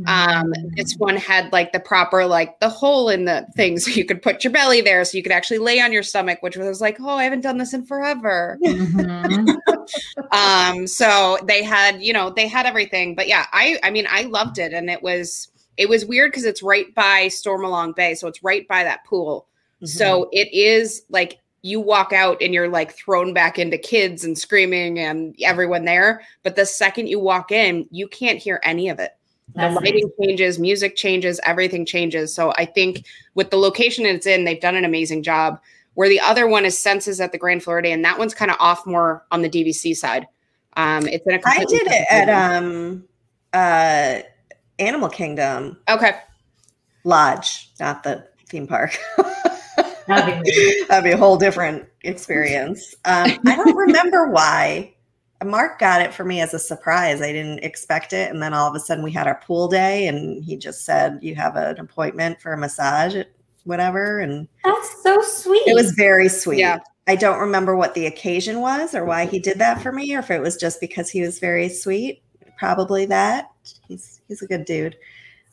[0.07, 0.74] Um, Mm.
[0.74, 4.22] this one had like the proper like the hole in the thing, so you could
[4.22, 6.98] put your belly there, so you could actually lay on your stomach, which was like,
[6.98, 8.59] oh, I haven't done this in forever.
[8.64, 9.55] Mhm.
[10.33, 13.14] um, so they had, you know, they had everything.
[13.14, 16.44] But yeah, I, I mean, I loved it, and it was, it was weird because
[16.46, 19.46] it's right by Stormalong Bay, so it's right by that pool.
[19.76, 19.87] Mm-hmm.
[19.87, 24.37] So it is like you walk out and you're like thrown back into kids and
[24.37, 26.22] screaming and everyone there.
[26.42, 29.16] But the second you walk in, you can't hear any of it.
[29.55, 32.35] The That's lighting changes, music changes, everything changes.
[32.35, 35.61] So I think with the location it's in, they've done an amazing job.
[35.94, 38.57] Where the other one is Senses at the Grand Floridian, and that one's kind of
[38.59, 40.27] off more on the DVC side.
[40.79, 43.05] Um, it's in a I did it at um
[43.53, 44.20] uh
[44.79, 46.18] Animal Kingdom okay.
[47.05, 48.98] Lodge, not the theme park.
[50.07, 52.95] That'd be That'd be a whole different experience.
[53.05, 54.95] Um, I don't remember why.
[55.45, 57.21] Mark got it for me as a surprise.
[57.21, 58.31] I didn't expect it.
[58.31, 61.19] And then all of a sudden we had our pool day and he just said,
[61.21, 63.29] You have an appointment for a massage at
[63.65, 64.21] whatever.
[64.21, 65.67] And That's so sweet.
[65.67, 66.61] it was very sweet.
[66.61, 66.79] Yeah.
[67.09, 70.21] I don't remember what the occasion was or why he did that for me, or
[70.21, 72.23] if it was just because he was very sweet.
[72.57, 73.51] Probably that.
[73.88, 74.97] He's he's a good dude.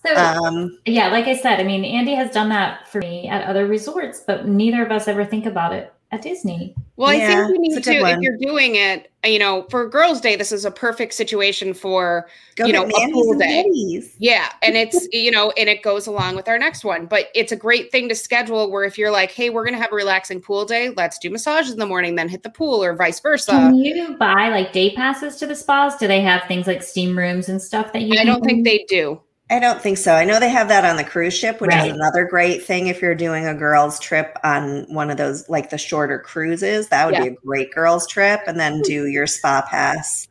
[0.05, 0.15] So.
[0.15, 3.67] Um, yeah, like I said, I mean, Andy has done that for me at other
[3.67, 6.75] resorts, but neither of us ever think about it at Disney.
[6.95, 9.87] Well, I think you it's need to, good if you're doing it, you know, for
[9.87, 13.63] Girls' Day, this is a perfect situation for go You know, a pool day.
[13.63, 14.15] Betty's.
[14.17, 17.05] Yeah, and it's you know, and it goes along with our next one.
[17.05, 19.91] But it's a great thing to schedule where if you're like, hey, we're gonna have
[19.91, 22.95] a relaxing pool day, let's do massages in the morning, then hit the pool, or
[22.95, 23.51] vice versa.
[23.51, 25.95] Can you buy like day passes to the spas?
[25.97, 28.13] Do they have things like steam rooms and stuff that you?
[28.13, 29.21] I can don't think they do.
[29.51, 30.13] I don't think so.
[30.13, 31.87] I know they have that on the cruise ship, which Right.
[31.87, 35.71] is another great thing if you're doing a girls' trip on one of those, like
[35.71, 36.87] the shorter cruises.
[36.89, 37.21] That would Yeah.
[37.23, 40.27] be a great girls' trip, and then do your spa pass.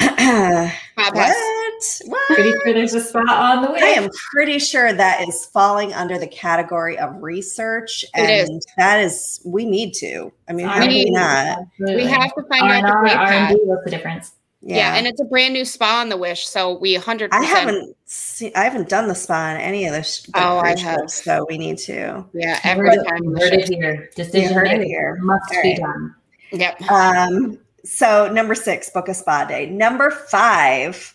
[0.00, 1.14] Spa what?
[1.14, 2.02] pass.
[2.04, 2.20] What?
[2.26, 3.80] Pretty sure there's a spa on the way.
[3.82, 8.66] I am pretty sure that is falling under the category of research, It and is.
[8.76, 10.30] that is we need to.
[10.48, 11.58] I mean, how We do we not?
[11.80, 14.32] We have to find R out the R&D, What's the difference?
[14.60, 14.96] Yeah.
[14.96, 17.30] and it's a brand new spa on the Wish, so we 100.
[17.32, 20.58] I haven't seen, I haven't done the spa on any of the, sh- the Oh,
[20.58, 20.78] I have.
[21.00, 22.26] ships, so we need to.
[22.34, 23.22] Yeah, every heard time.
[23.24, 24.10] you the heard it ship- here.
[24.16, 25.16] Decision heard it here.
[25.22, 25.78] Must All be right.
[25.78, 26.14] done.
[26.52, 26.82] Yep.
[26.90, 29.66] Um, so number six, book a spa day.
[29.70, 31.14] Number five,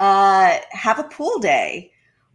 [0.00, 1.91] uh, have a pool day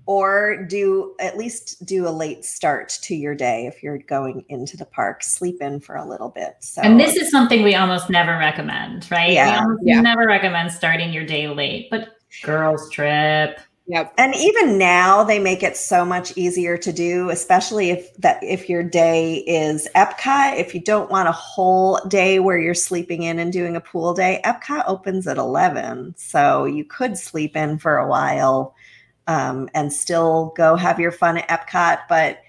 [0.08, 4.78] or do at least do a late start to your day if you're going into
[4.78, 5.22] the park.
[5.22, 6.56] Sleep in for a little bit.
[6.62, 9.34] So And this is something we almost never recommend, right?
[9.34, 9.52] Yeah.
[9.52, 10.02] We almost Yeah.
[10.02, 12.08] never recommend starting your day late, but
[12.44, 13.60] girls' trip.
[13.90, 14.14] Yep.
[14.18, 18.68] and even now they make it so much easier to do especially if that if
[18.68, 23.40] your day is epcot if you don't want a whole day where you're sleeping in
[23.40, 27.96] and doing a pool day epcot opens at 11 so you could sleep in for
[27.98, 28.76] a while
[29.28, 32.42] um, and still go have your fun at epcot but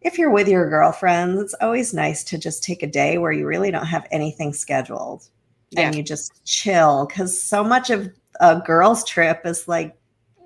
[0.00, 3.46] if you're with your girlfriends it's always nice to just take a day where you
[3.46, 5.28] really don't have anything scheduled
[5.76, 9.96] and you just chill because so much of a girls trip is like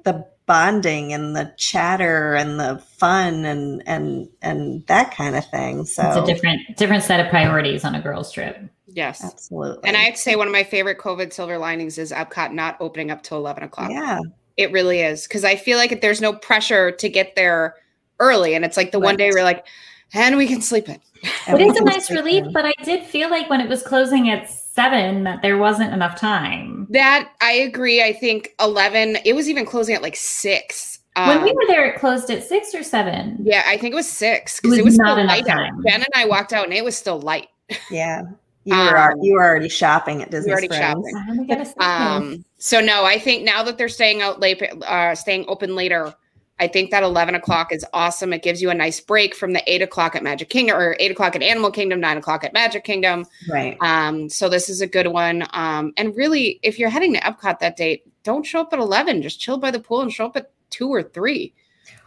[0.04, 5.85] the bonding and the chatter and the fun and and and that kind of thing
[5.85, 8.58] so It's a different different set of priorities on a girls' trip.
[8.94, 9.24] Yes.
[9.24, 12.52] absolutely And I have to say, one of my favorite COVID silver linings is Epcot
[12.52, 13.90] not opening up till 11 o'clock.
[13.90, 14.20] yeah
[14.62, 15.27] It really is.
[15.27, 17.75] Because I feel like there's no pressure to get there
[18.20, 18.55] early.
[18.55, 19.66] And it's like the one day we're like,
[20.14, 21.01] and we can sleep in.
[21.48, 22.25] It is a nice sleeping.
[22.25, 25.92] relief, but I did feel like when it was closing at seven that there wasn't
[25.92, 26.87] enough time.
[26.90, 28.03] That I agree.
[28.03, 30.98] I think 11, it was even closing at like six.
[31.16, 33.38] when we Um, were there, it closed at six or seven.
[33.44, 35.57] yeah, I think it was six because it was was, not still enough light out.
[35.57, 35.83] time.
[35.87, 37.48] Jen and I walked out and it was still light.
[37.90, 38.22] yeah
[38.64, 40.83] you were Um, you were already shopping at Disney already Springs.
[40.85, 41.16] shopping.
[41.16, 41.83] I haven't got a second.
[41.83, 46.14] Um, so no, I think now that they're staying out late, uh, staying open later,
[46.61, 48.33] I think that 11 o'clock is awesome.
[48.33, 51.11] It gives you a nice break from the eight o'clock at Magic Kingdom or eight
[51.11, 53.27] o'clock at Animal Kingdom, nine o'clock at Magic Kingdom.
[53.51, 53.77] Right.
[53.81, 55.44] Um, so this is a good one.
[55.55, 59.22] Um, and really, if you're heading to Epcot that date, don't show up at 11.
[59.22, 61.53] Just chill by the pool and show up at two or three.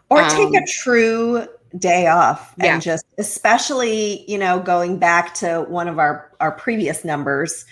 [0.10, 1.46] Or Um, take a true
[1.78, 7.04] day off and just especially, you know, going back to one of our our previous
[7.04, 7.66] numbers,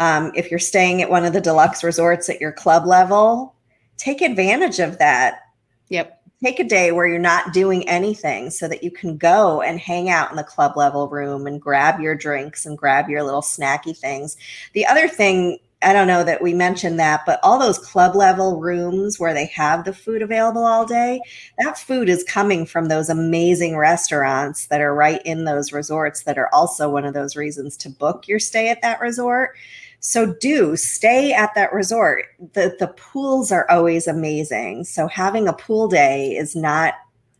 [0.00, 3.54] um, if you're staying at one of the deluxe resorts at your club level,
[3.96, 5.40] take advantage of that.
[5.88, 6.14] Yep.
[6.44, 10.08] Take a day where you're not doing anything so that you can go and hang
[10.08, 13.96] out in the club level room and grab your drinks and grab your little snacky
[13.96, 14.36] things.
[14.72, 18.58] The other thing, I don't know that we mentioned that, but all those club level
[18.58, 21.20] rooms where they have the food available all day,
[21.58, 26.36] that food is coming from those amazing restaurants that are right in those resorts that
[26.36, 29.56] are also one of those reasons to book your stay at that resort.
[30.00, 32.24] So do stay at that resort.
[32.54, 34.84] The the pools are always amazing.
[34.84, 36.94] So having a pool day is not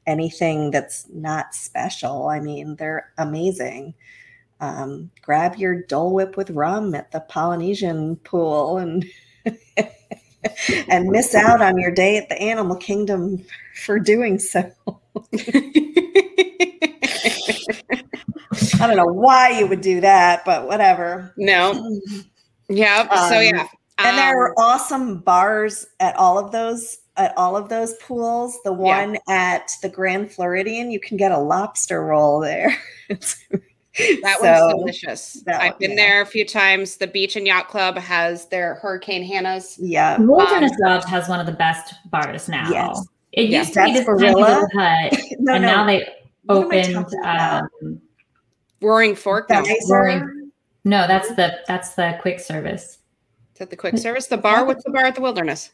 [0.07, 2.29] anything that's not special.
[2.29, 3.95] I mean, they're amazing.
[4.61, 9.05] Um, grab your Dole Whip with rum at the Polynesian pool and
[10.89, 13.45] and miss out on your day at the Animal Kingdom
[13.85, 14.71] for doing so.
[18.81, 21.33] I don't know why you would do that, but whatever.
[21.37, 22.01] no.
[22.69, 23.09] Yep.
[23.15, 23.67] so Um, yeah.
[23.99, 28.57] And there Um, are awesome bars at all of those at all of those pools.
[28.63, 28.77] The Yeah.
[28.77, 32.77] one at the Grand Floridian, you can get a lobster roll there.
[34.23, 35.33] That So, one's delicious.
[35.47, 35.97] that I've been yeah.
[35.97, 36.97] there a few times.
[36.97, 39.77] The Beach and Yacht Club has their Hurricane Hannah's.
[39.81, 40.19] Yeah.
[40.21, 42.69] Wilderness Um, Lodge has one of the best bars now.
[42.71, 43.07] Yes.
[43.33, 43.59] It Yeah.
[43.59, 44.47] used to be this That's tiny Barilla?
[44.49, 45.69] little hut, No, and no.
[45.75, 46.09] now they
[46.45, 47.15] What am I opened.
[47.85, 48.01] Um,
[48.81, 49.51] Roaring Fork.
[49.51, 49.95] No, is Geyser?
[49.95, 50.53] Roaring-
[50.85, 52.99] no, that's the that's the quick service.
[53.55, 54.27] Is that the quick service?
[54.29, 54.65] The bar?
[54.65, 55.71] What's the bar at the Wilderness?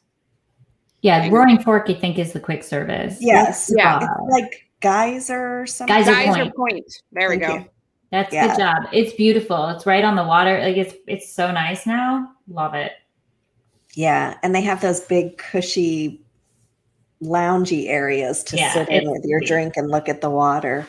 [1.03, 1.31] Yeah, Okay.
[1.31, 3.19] Roaring Fork, I think, is the quick service.
[3.21, 3.71] Yes.
[3.77, 3.99] Yeah.
[4.01, 5.95] It's like geyser or something.
[5.95, 6.57] Geyser Geyser Point.
[6.57, 7.03] Point.
[7.13, 7.55] There we Thank go.
[7.59, 7.67] you.
[8.11, 8.49] That's Yeah.
[8.49, 8.83] good job.
[8.93, 9.69] It's beautiful.
[9.71, 10.59] It's right on the water.
[10.61, 12.31] Like it's it's so nice now.
[12.49, 12.93] Love it.
[13.95, 14.37] Yeah.
[14.43, 16.21] And they have those big cushy
[17.23, 20.87] loungy areas to Yeah, sit in with your drink and look at the water.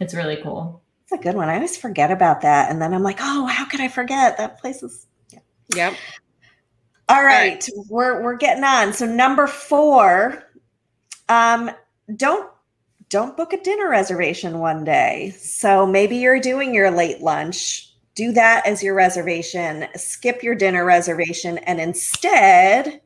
[0.00, 0.82] It's really cool.
[1.02, 1.48] It's a good one.
[1.48, 2.70] I always forget about that.
[2.70, 4.36] And then I'm like, oh, how could I forget?
[4.38, 5.38] That place is yeah.
[5.74, 5.94] Yep.
[7.08, 8.92] All right, we're we're getting on.
[8.92, 10.42] So number four,
[11.28, 11.70] um,
[12.16, 12.50] don't
[13.08, 15.34] don't book a dinner reservation one day.
[15.38, 17.92] So maybe you're doing your late lunch.
[18.14, 19.86] Do that as your reservation.
[19.94, 23.00] Skip your dinner reservation and instead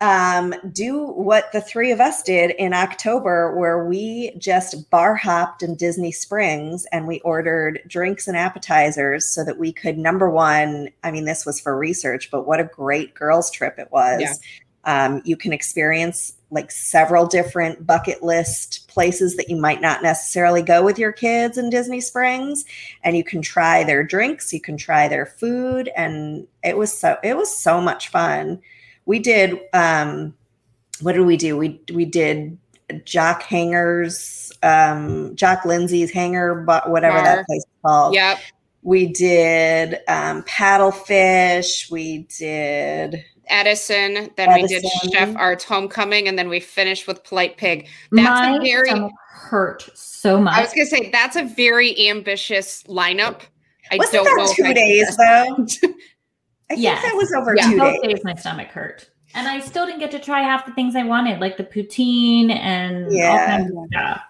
[0.00, 5.62] um, do what the three of us did in October, where we just bar hopped
[5.62, 10.88] in Disney Springs and we ordered drinks and appetizers so that we could, number one,
[11.04, 14.22] I mean, this was for research, but what a great girls' trip it was.
[14.22, 14.32] Yeah.
[14.84, 20.62] Um, you can experience like several different bucket list places that you might not necessarily
[20.62, 22.64] go with your kids in Disney Springs
[23.04, 27.16] and you can try their drinks, you can try their food and it was so
[27.22, 28.60] it was so much fun
[29.06, 30.34] we did um
[31.00, 32.56] what did we do we we did
[33.04, 37.24] jock hangers um Jock Lindsey's Hangar but whatever Bar.
[37.24, 38.38] that place is called Yep.
[38.82, 44.30] we did um paddlefish we did Edison.
[44.36, 45.10] Then we did Edison.
[45.12, 47.88] Chef Art's Homecoming, and then we finished with Polite Pig.
[48.12, 48.90] That's My a very.
[49.32, 50.54] hurt so much.
[50.56, 53.40] I was gonna say that's a very ambitious lineup.
[53.90, 54.44] I wasn't don't know.
[54.44, 55.24] that if two I- days though
[56.70, 57.02] i think Yes.
[57.02, 57.68] that was over Yeah.
[57.70, 59.10] two Both days days my stomach hurt.
[59.34, 62.50] And I still didn't get to try half the things I wanted, like the poutine
[62.50, 63.30] and Yeah.
[63.30, 64.20] all kinds of stuff.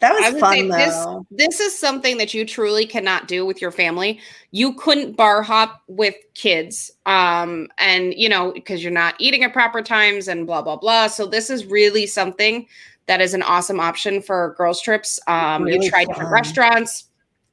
[0.00, 3.60] That was fun say this though this is something that you truly cannot do with
[3.62, 4.20] your family.
[4.50, 9.52] You couldn't bar hop with kids, um, and you know because you're not eating at
[9.52, 11.06] proper times and blah blah blah.
[11.06, 12.66] So this is really something
[13.06, 15.18] that is an awesome option for girls trips.
[15.26, 17.08] Um, Really you try different restaurants,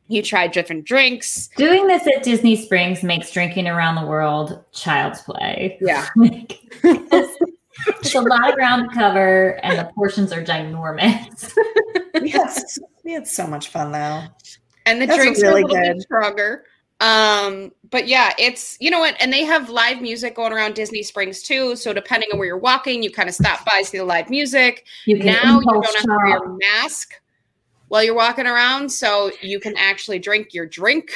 [0.07, 1.49] you try different drinks.
[1.57, 5.77] Doing this at Disney Springs makes drinking around the world child's play.
[5.81, 6.59] Yeah, Like,
[7.85, 11.53] it's, it's a lot of ground to cover, and the portions are ginormous.
[12.21, 12.53] we had
[13.03, 14.23] we had so much fun though
[14.87, 15.93] and the That's drinks really are a little good.
[15.95, 16.63] bit stronger.
[16.99, 21.03] Um, but yeah, it's you know what, and they have live music going around Disney
[21.03, 21.75] Springs too.
[21.75, 24.85] So depending on where you're walking, you kind of stop by, see the live music.
[25.05, 26.43] You can now you don't have to wear shop.
[26.43, 27.13] your mask
[27.89, 31.11] while you're walking around, so you can actually drink your drink.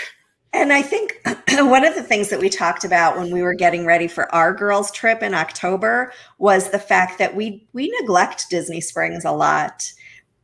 [0.53, 1.13] And I think
[1.51, 4.53] one of the things that we talked about when we were getting ready for our
[4.53, 9.91] girls' trip in October was the fact that we we neglect Disney Springs a lot.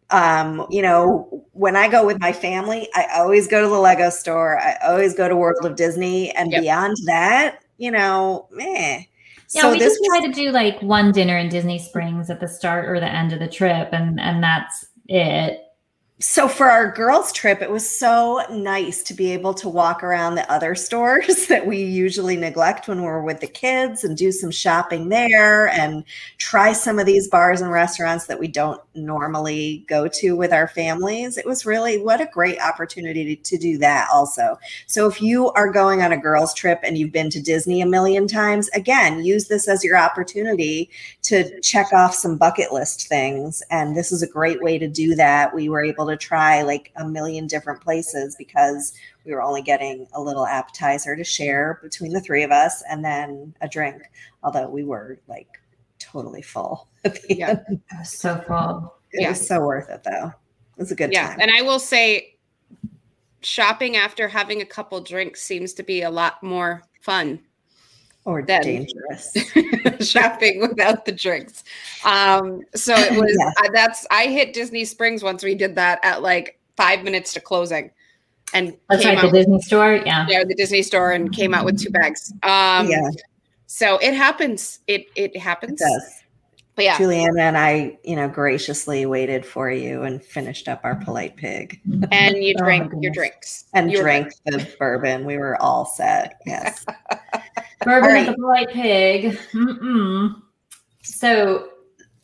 [0.10, 4.10] Um, you know, when I go with my family, I always go to the Lego
[4.10, 4.58] store.
[4.58, 6.62] I always go to World of Disney, and Yep.
[6.62, 9.04] beyond that, you know, meh.
[9.54, 12.48] Yeah, we just was- try to do like one dinner in Disney Springs at the
[12.48, 15.62] start or the end of the trip, and and that's it.
[16.20, 20.34] So for our girls trip it was so nice to be able to walk around
[20.34, 24.50] the other stores that we usually neglect when we're with the kids and do some
[24.50, 26.04] shopping there and
[26.40, 30.68] try some of these bars and restaurants that we don't normally go to with our
[30.68, 34.58] families it was really what a great opportunity to, to do that also
[34.88, 37.86] so if you are going on a girls trip and you've been to disney a
[37.86, 40.90] million times again use this as your opportunity
[41.28, 43.62] to check off some bucket list things.
[43.70, 45.54] And this is a great way to do that.
[45.54, 48.94] We were able to try like a million different places because
[49.26, 53.04] we were only getting a little appetizer to share between the three of us and
[53.04, 54.02] then a drink,
[54.44, 55.48] although we were like
[56.00, 56.88] totally full.
[57.06, 57.60] at the Yeah.
[57.70, 57.82] end.
[58.06, 58.96] So full.
[59.12, 59.30] It Yeah.
[59.30, 60.28] was so worth it though.
[60.28, 61.40] It was a good yeah, time.
[61.42, 62.36] and I will say,
[63.42, 67.40] shopping after having a couple drinks seems to be a lot more fun
[68.28, 69.36] Or Then- dangerous.
[70.12, 71.64] shopping without the drinks.
[72.04, 73.52] Um, so it was Yeah.
[73.58, 77.40] I, that's I hit Disney Springs once we did that at like five minutes to
[77.40, 77.90] closing,
[78.54, 79.96] and That's came right, the out Disney store.
[80.06, 80.26] Yeah.
[80.30, 82.34] yeah, the Disney store and came out with two bags.
[82.44, 83.10] Um, yeah,
[83.66, 84.80] so it happens.
[84.88, 85.80] It it it happens.
[85.80, 86.22] does.
[86.76, 90.96] But yeah, Juliana and I, you know, graciously waited for you and finished up our
[90.96, 91.80] polite pig
[92.12, 95.26] and you Oh, drank your drinks and You drank the bourbon.
[95.26, 96.40] We were all set.
[96.46, 96.86] Yes.
[97.84, 99.38] Bourbon at the polite pig.
[99.54, 100.42] Mm-mm.
[101.04, 101.70] So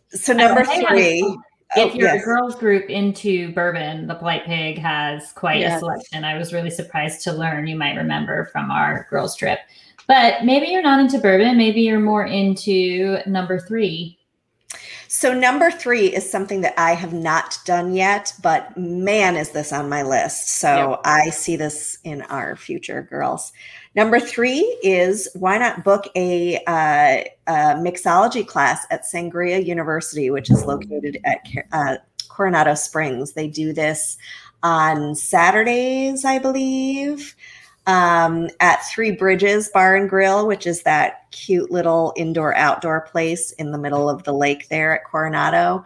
[0.10, 1.22] So number three.
[1.24, 1.38] Oh,
[1.76, 2.22] if oh, you're yes.
[2.22, 5.78] a girls group into bourbon, the polite pig has quite Yes.
[5.78, 6.24] a selection.
[6.24, 7.66] I was really surprised to learn.
[7.66, 9.60] You might remember from our girls trip.
[10.08, 11.58] But maybe you're not into bourbon.
[11.58, 14.20] Maybe you're more into number three.
[15.08, 19.72] So number three is something that I have not done yet, but man, is this
[19.72, 20.50] on my list.
[20.50, 21.02] So Yep.
[21.06, 23.54] I see this in our future girls.
[23.96, 30.50] Number three is why not book a, uh, a mixology class at Sangria University, which
[30.50, 33.34] is located at uh, Coronado Springs.
[33.34, 34.18] They do this
[34.64, 37.36] on Saturdays, I believe,
[37.86, 43.52] um, at Three Bridges Bar and Grill, which is that cute little indoor outdoor place
[43.52, 45.84] in the middle of the lake there at Coronado.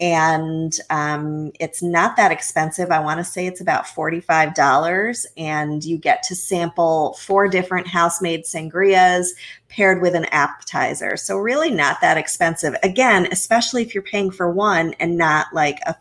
[0.00, 2.90] And um, it's not that expensive.
[2.90, 5.26] I want to say it's about $45.
[5.36, 9.28] And you get to sample four different house made sangrias
[9.68, 11.16] paired with an appetizer.
[11.16, 12.76] So, really, not that expensive.
[12.82, 15.96] Again, especially if you're paying for one and not like a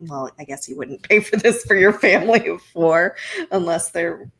[0.00, 3.16] well, I guess you wouldn't pay for this for your family of four
[3.50, 4.30] unless they're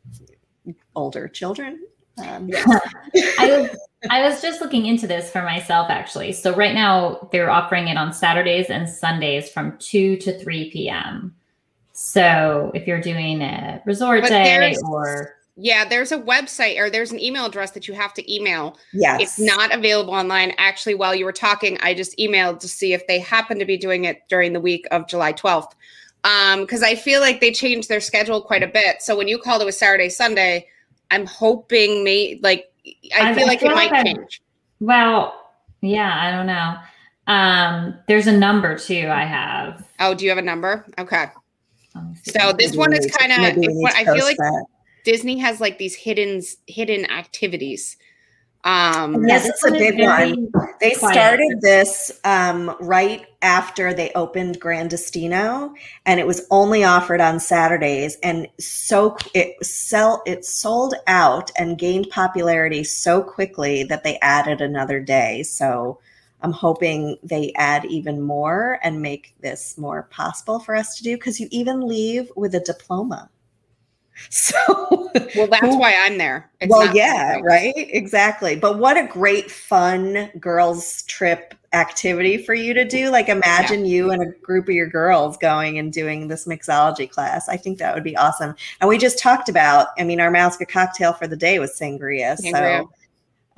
[0.94, 1.80] older children.
[2.18, 2.50] Um,
[3.38, 3.76] I was
[4.10, 6.32] I was just looking into this for myself actually.
[6.32, 11.34] So right now they're offering it on Saturdays and Sundays from 2 to 3 p.m.
[11.92, 15.86] So if you're doing a resort But day or yeah.
[15.88, 18.76] There's a website or there's an email address that you have to email.
[18.92, 19.22] yes.
[19.22, 20.52] It's not available online.
[20.58, 23.78] Actually, while you were talking, I just emailed to see if they happen to be
[23.78, 25.72] doing it during the week of July 12th.
[26.24, 29.00] Um, because I feel like they changed their schedule quite a bit.
[29.00, 30.68] So when you called it was Saturday, Sunday,
[31.10, 32.70] I'm hoping may like
[33.16, 34.40] I I- feel I like feel it might I've- change.
[34.80, 35.34] well,
[35.80, 36.76] yeah, I don't know.
[37.28, 39.84] Um, there's a number too I have.
[39.98, 40.84] Oh, do you have a number?
[40.98, 41.26] Okay.
[41.94, 42.04] Let.
[42.40, 44.64] So this one is kind of Maybe we need to I feel like that.
[45.04, 47.96] Disney has like these hidden hidden activities.
[48.64, 50.48] Um Yes, it's a big one.
[50.80, 51.12] They quiet.
[51.14, 55.72] started this um, right after they opened Gran Destino,
[56.04, 58.18] and it was only offered on Saturdays.
[58.24, 64.60] And so it sell it sold out and gained popularity so quickly that they added
[64.60, 65.44] another day.
[65.44, 66.00] So
[66.42, 71.16] I'm hoping they add even more and make this more possible for us to do
[71.16, 73.30] because you even leave with a diploma.
[74.30, 74.56] So
[75.36, 76.50] well that's why I'm there.
[76.60, 77.74] It's well, yeah, right?
[77.76, 78.56] Exactly.
[78.56, 83.10] But what a great fun girls' trip activity for you to do.
[83.10, 87.48] Like, imagine you and a group of your girls going and doing this mixology class.
[87.48, 88.54] I think that would be awesome.
[88.80, 92.36] And we just talked about, I mean, our Mouska cocktail for the day was sangria.
[92.40, 92.80] Sangria.
[92.80, 92.90] So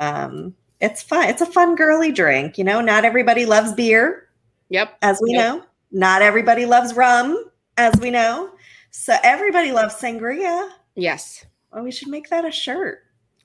[0.00, 1.28] um, it's fun.
[1.28, 2.58] It's a fun girly drink.
[2.58, 4.28] You know, not everybody loves beer,
[4.70, 4.96] Yep.
[5.02, 5.40] as we Yep.
[5.40, 5.62] know.
[5.92, 7.44] Not everybody loves rum,
[7.76, 8.50] as we know.
[8.90, 10.70] So everybody loves sangria.
[10.94, 11.44] Yes.
[11.72, 13.02] Well, we should make that a shirt.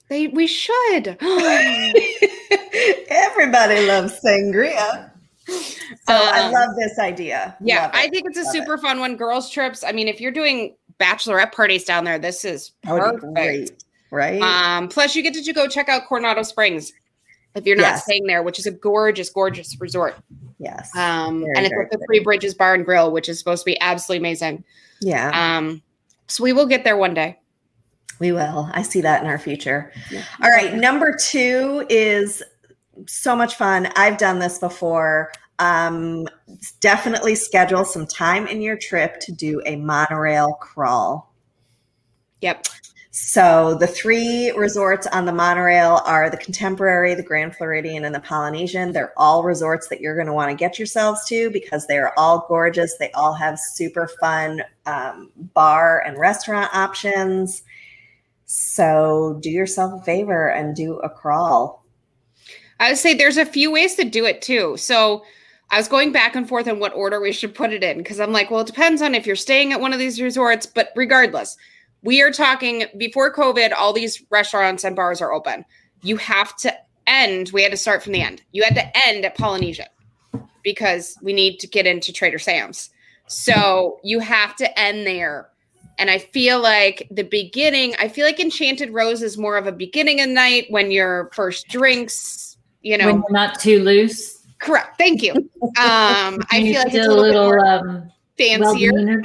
[0.10, 1.18] They we should.
[3.10, 5.10] Everybody loves sangria.
[5.48, 5.56] So
[6.10, 7.56] I Um, love this idea.
[7.62, 8.60] Yeah, I think it's a Love it.
[8.60, 9.16] super fun one.
[9.18, 9.84] Girls trips.
[9.84, 13.34] I mean, if you're doing bachelorette parties down there, this is That would be perfect.
[13.36, 14.41] great, right?
[14.41, 16.94] Um, plus, you get to go check out Coronado Springs
[17.56, 18.04] if you're not Yes.
[18.04, 20.16] staying there, which is a gorgeous, gorgeous resort.
[20.64, 20.95] Yes.
[20.95, 22.05] Um, Very, and it's at the.
[22.07, 24.64] Three Bridges Bar and Grill, which is supposed to be absolutely amazing.
[25.01, 25.82] yeah, Um,
[26.28, 27.38] so we will get there one day.
[28.20, 28.70] we will.
[28.74, 29.91] I see that in our future.
[30.09, 30.24] Yeah.
[30.41, 30.74] All right.
[30.74, 32.41] Number two is
[33.07, 33.89] so much fun.
[33.95, 35.32] I've done this before.
[35.59, 36.28] Um,
[36.80, 41.34] definitely schedule some time in your trip to do a monorail crawl.
[42.41, 42.68] Yep.
[43.16, 48.20] So the three resorts on the monorail are the Contemporary, the Grand Floridian, and the
[48.20, 48.91] Polynesian.
[48.91, 52.11] They're all resorts that you're going to want to get yourselves to because they are
[52.18, 52.97] all gorgeous.
[52.97, 57.61] They all have super fun um, bar and restaurant options.
[58.45, 61.86] So do yourself a favor and do a crawl.
[62.80, 64.76] I would say there's a few ways to do it too.
[64.78, 65.24] So
[65.70, 68.20] I was going back and forth on what order we should put it in because
[68.20, 70.66] I'm like, well, it depends on if you're staying at one of these resorts.
[70.66, 71.57] But regardless,
[72.04, 75.66] we are talking before COVID, all these restaurants and bars are open.
[76.01, 76.74] You have to
[77.08, 78.41] end, we had to start from the end.
[78.51, 79.88] You had to end at Polynesian
[80.64, 82.89] because we need to get into Trader Sam's.
[83.28, 85.49] So you have to end there
[85.99, 89.72] And I feel like the beginning, I feel like Enchanted Rose is more of a
[89.72, 94.45] beginning of night when your first drinks, you know, when you're not too loose.
[94.60, 94.97] correct.
[94.97, 95.34] Thank you.
[95.34, 95.43] Um,
[96.51, 99.22] I feel like it's a little, more um, fancier.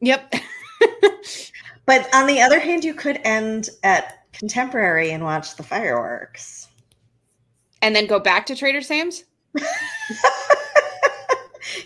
[0.00, 0.32] yep.
[1.90, 6.68] But on the other hand, you could end at contemporary and watch the fireworks.
[7.82, 9.24] and then go back to Trader Sam's.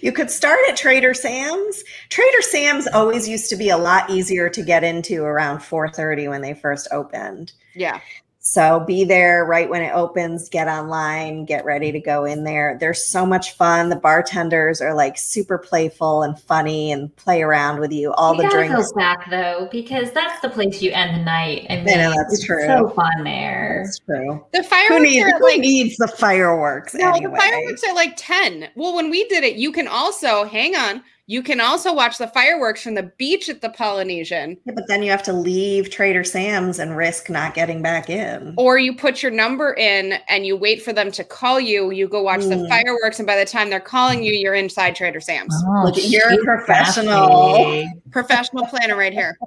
[0.03, 1.83] you could start at Trader Sam's.
[2.11, 6.43] Trader Sam's always used to be a lot easier to get into around 4:30 when
[6.43, 7.53] they first opened.
[7.75, 7.99] Yeah.
[8.47, 12.77] So be there right when it opens, get online, get ready to go in there.
[12.79, 13.89] There's so much fun.
[13.89, 18.13] The bartenders are like super playful and funny and play around with you.
[18.13, 18.93] All you the gotta drinks.
[18.93, 21.67] go back though, because that's the place you end the night.
[21.71, 22.67] I mean, know, that's it's true.
[22.67, 23.85] so fun there.
[23.87, 24.45] That's true.
[24.53, 27.33] The Who fireworks needs, are who like needs the fireworks no, anyway?
[27.33, 28.69] the fireworks are like 10.
[28.77, 31.03] Well, when we did it, you can also hang on.
[31.27, 35.03] You can also watch the fireworks from the beach at the Polynesian, Yeah, but then
[35.03, 38.53] you have to leave Trader Sam's and risk not getting back in.
[38.59, 41.91] or you put your number in and you wait for them to call you.
[41.93, 42.69] You go watch the Mm.
[42.69, 45.55] fireworks, and by the time they're calling you, you're inside Trader Sam's.
[45.67, 47.87] Oh, Look, you're a professional.
[48.11, 49.39] Professional planner right here.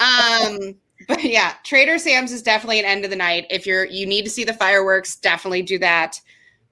[0.00, 0.74] Um,
[1.08, 3.46] but yeah, Trader Sam's is definitely an end of the night.
[3.48, 6.20] If you're you need to see the fireworks, definitely do that.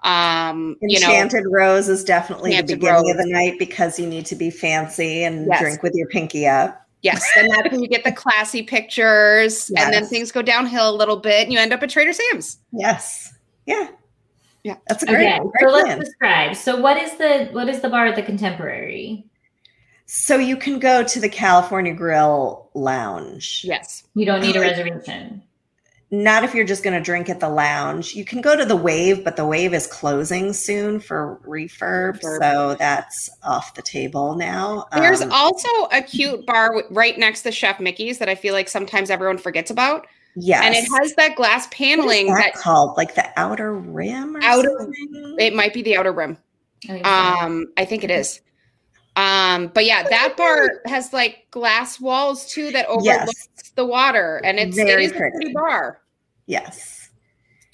[0.02, 4.06] Um, you know, Enchanted Rose is definitely the Enchanted beginning of the night because you
[4.06, 5.60] need to be fancy and Yes.
[5.60, 6.86] drink with your pinky up.
[7.02, 10.94] Yes, and that's when you get the classy pictures, and then things go downhill a
[10.94, 12.58] little bit, and you end up at Trader Sam's.
[12.72, 13.32] Yes.
[13.64, 13.88] Yeah.
[14.64, 14.76] Yeah.
[14.86, 16.56] That's a great, Okay, great so let's describe.
[16.56, 19.24] So, what is the what is the bar at the Contemporary?
[20.04, 23.62] So you can go to the California Grill Lounge.
[23.64, 25.42] Yes, You don't need a reservation.
[26.12, 28.14] Not if you're just going to drink at the lounge.
[28.16, 32.40] You can go to the Wave, but the Wave is closing soon for refurb, Refurb.
[32.42, 34.86] so that's off the table now.
[34.92, 38.68] there's Um, also a cute bar right next to Chef Mickey's that I feel like
[38.68, 42.54] sometimes everyone forgets about, yes, and it has that glass What is paneling that that
[42.54, 44.34] called like the Outer Rim.
[44.36, 45.36] Or Outer- something?
[45.38, 46.36] it might be the outer rim.
[46.88, 47.12] I think so.
[47.12, 48.40] Um, I think it is.
[49.16, 54.40] Um, but yeah, that bar has like glass walls too that overlooks yes, the water,
[54.44, 55.52] and it's Very it is a pretty pretty.
[55.52, 56.00] bar.
[56.46, 56.96] yes.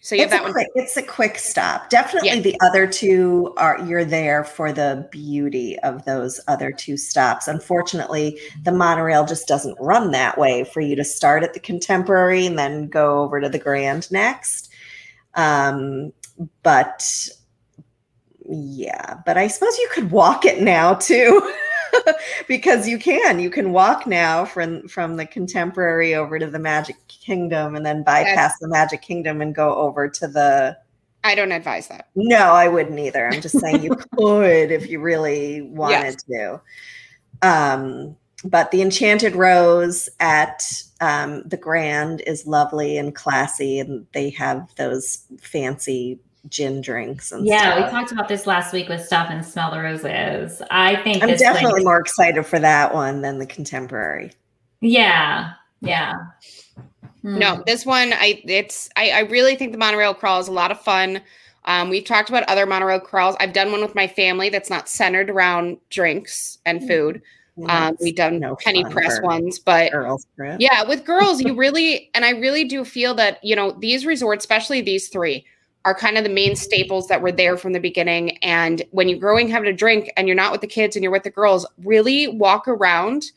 [0.03, 0.53] So a that one.
[0.53, 1.91] quick, it's a quick stop.
[1.91, 2.39] Definitely, Yeah.
[2.41, 7.49] the other two are you're there for the beauty of those other two stops.
[7.49, 12.47] Unfortunately, the monorail just doesn't run that way for you to start at the Contemporary
[12.47, 14.71] and then go over to the Grand next.
[15.35, 16.13] Um,
[16.63, 17.29] but
[18.49, 21.55] yeah, but I suppose you could walk it now too.
[22.49, 23.39] because you can.
[23.39, 28.03] You can walk now from from the contemporary over to the magic kingdom and then
[28.03, 30.79] bypass the magic kingdom and go over to the
[31.25, 32.09] I don't advise that.
[32.15, 33.29] no i wouldn't either.
[33.29, 36.61] I'm just saying you could if you really wanted to.
[37.43, 40.63] Um but the enchanted rose at
[41.01, 47.47] um, the grand is lovely and classy and they have those fancy gin drinks and
[47.47, 50.63] yeah, we talked about this last week with stuff and Smell the Roses.
[50.71, 54.33] I think i'm this definitely place- more excited for that one than the contemporary
[54.81, 56.15] Yeah, yeah.
[57.23, 57.39] Hmm.
[57.39, 60.71] No, this one I it's I, I really think the monorail crawl is a lot
[60.71, 61.21] of fun.
[61.65, 63.37] Um, we've talked about other monorail crawls.
[63.41, 67.21] I've done one with my family that's not centered around drinks and food.
[67.69, 70.59] Um, we've done no penny press ones, but girls trip.
[70.61, 74.45] yeah, with girls, you really and I really do feel that you know these resorts,
[74.45, 75.45] especially these three,
[75.87, 78.37] are kind of the main staples that were there from the beginning.
[78.39, 81.13] And when you're growing, having a drink, and you're not with the kids and you're
[81.13, 83.31] with the girls, really walk around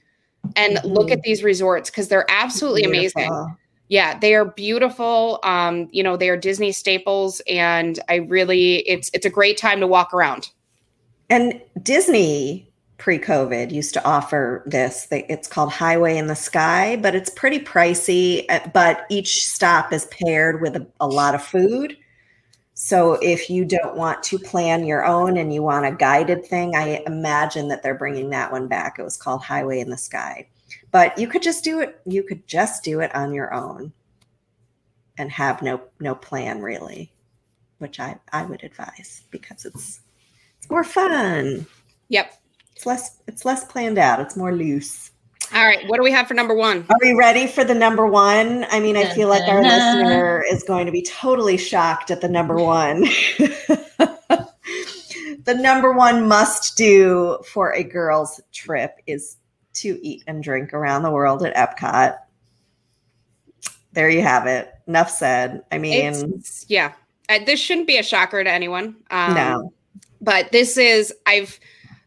[0.56, 1.14] and look Mhm.
[1.14, 3.30] at these resorts because they're absolutely amazing.
[3.88, 5.40] Yeah, they are beautiful.
[5.44, 9.80] Um, you know, they are Disney staples, and I really it's it's a great time
[9.80, 10.50] to walk around.
[11.30, 15.08] And Disney pre-COVID used to offer this.
[15.12, 18.46] It's called Highway in the Sky, but it's pretty pricey.
[18.50, 21.96] uh, But each stop is paired with a, a lot of food.
[22.82, 26.78] So if you don't want to plan your own and you want a guided thing,
[26.78, 28.98] I imagine that they're bringing that one back.
[28.98, 30.48] It was called Highway in the Sky.
[30.92, 32.00] But you could just do it.
[32.06, 33.92] You could just do it on your own
[35.18, 37.12] and have no no plan really,
[37.80, 40.00] which I I would advise because it's
[40.58, 41.68] it's more fun.
[42.08, 42.34] Yep.
[42.78, 44.22] It's less it's less planned out.
[44.22, 45.12] It's more loose.
[45.54, 46.86] All right, what do we have for number one?
[46.90, 48.66] Are we ready for the number one?
[48.70, 52.30] I mean, I feel like our listener is going to be totally shocked at the
[52.30, 53.02] number one.
[55.46, 59.38] the number one must do for a girl's trip is
[59.74, 62.18] to eat and drink around the world at Epcot.
[63.94, 64.72] There you have it.
[64.88, 65.64] Enough said.
[65.72, 66.94] I mean, It's, yeah,
[67.28, 68.96] uh, this shouldn't be a shocker to anyone.
[69.10, 69.74] Um, no.
[70.22, 71.60] but this is I've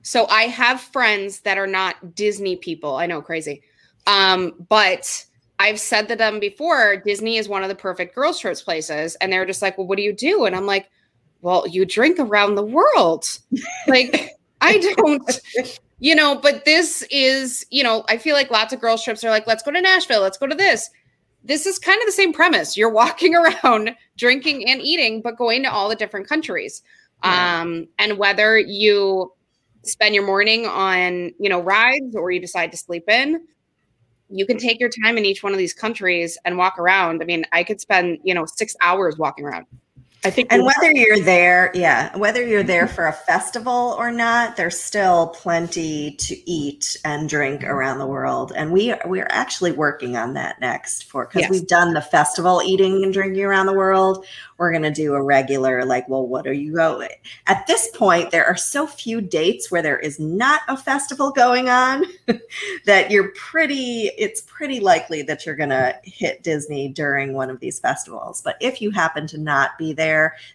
[0.02, 2.96] so I have friends that are not Disney people.
[2.96, 3.62] I know, crazy,
[4.06, 5.24] Um, but
[5.58, 9.14] I've said to them before, Disney is one of the perfect girls' trips places.
[9.16, 10.44] And they're just like, well, what do you do?
[10.44, 10.90] And I'm like,
[11.40, 13.26] well, you drink around the world.
[13.86, 14.30] like,
[14.60, 15.40] I don't,
[16.00, 19.30] you know, but this is, you know, I feel like lots of girls' trips are
[19.30, 20.90] like, let's go to Nashville, let's go to this.
[21.44, 22.76] This is kind of the same premise.
[22.76, 23.34] You're walking
[23.64, 26.82] around drinking and eating, but going to all the different countries.
[27.24, 27.60] Yeah.
[27.60, 29.32] Um, and whether you
[29.84, 33.46] spend your morning on, you know, rides or you decide to sleep in,
[34.28, 37.22] you can take your time in each one of these countries and walk around.
[37.22, 39.66] I mean, I could spend, you know, six hours walking around.
[40.24, 44.56] I think And whether you're there, yeah, whether you're there for a festival or not,
[44.56, 48.52] there's still plenty to eat and drink around the world.
[48.54, 51.50] And we we're actually working on that next for because Yes.
[51.50, 54.24] we've done the festival eating and drinking around the world.
[54.58, 57.08] We're gonna do a regular, like, well, what are you going?
[57.48, 61.68] At this point, there are so few dates where there is not a festival going
[61.68, 62.04] on
[62.86, 67.80] that you're pretty it's pretty likely that you're gonna hit Disney during one of these
[67.80, 68.40] festivals.
[68.40, 70.11] But if you happen to not be there,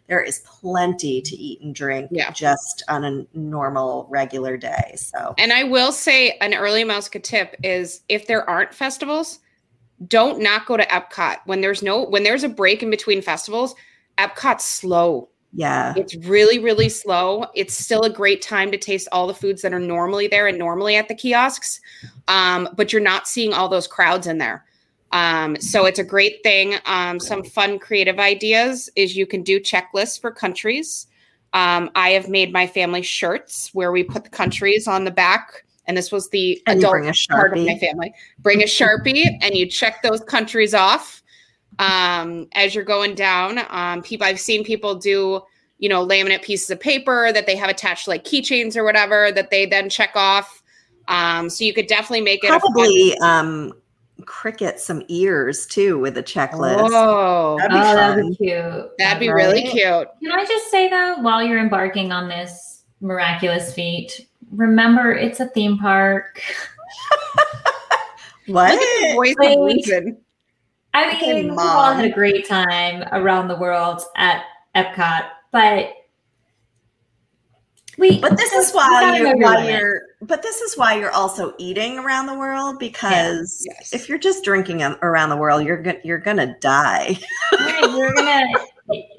[0.08, 2.32] there is plenty to eat and drink Yeah.
[2.32, 4.94] just on a normal regular day.
[4.98, 9.40] So And I will say an early Mouska tip is if there aren't festivals,
[10.08, 13.74] don't not go to Epcot when there's no when there's a break in between festivals.
[14.18, 15.30] Epcot's slow.
[15.54, 15.94] yeah.
[15.98, 17.46] It's really really slow.
[17.56, 20.58] It's still a great time to taste all the foods that are normally there and
[20.60, 21.80] normally at the kiosks,
[22.28, 24.66] um, but you're not seeing all those crowds in there.
[25.12, 26.76] Um, so it's a great thing.
[26.86, 31.08] Um, some fun creative ideas is you can do checklists for countries.
[31.54, 35.64] Um, I have made my family shirts where we put the countries on the back,
[35.86, 38.14] and this was the And adult part of my family.
[38.40, 41.24] Bring a sharpie, and you check those countries off
[41.80, 43.60] um, as you're going down.
[43.70, 45.42] Um, people, I've seen people do,
[45.80, 49.50] you know, laminate pieces of paper that they have attached like keychains or whatever that
[49.50, 50.62] they then check off.
[51.08, 53.74] Um, so you could definitely make it Probably um
[54.22, 56.90] Cricut some ears too with a checklist.
[56.92, 58.92] Oh, That'd be oh, that'd be cute.
[58.98, 60.08] that'd be really cute.
[60.22, 65.48] Can I just say though, while you're embarking on this miraculous feat, remember it's a
[65.50, 66.42] theme park.
[68.48, 68.72] What?
[68.74, 70.18] Look at the voice of reason.
[70.94, 74.44] I Okay, mean, we've all had a great time around the world at
[74.76, 75.92] Epcot, but
[77.98, 78.20] we.
[78.20, 82.26] But this is why you're, why you're but this is why you're also eating around
[82.26, 83.94] the world because Yes.
[83.94, 87.18] if you're just drinking around the world, you're gonna you're gonna die.
[87.60, 88.48] Right, you're gonna,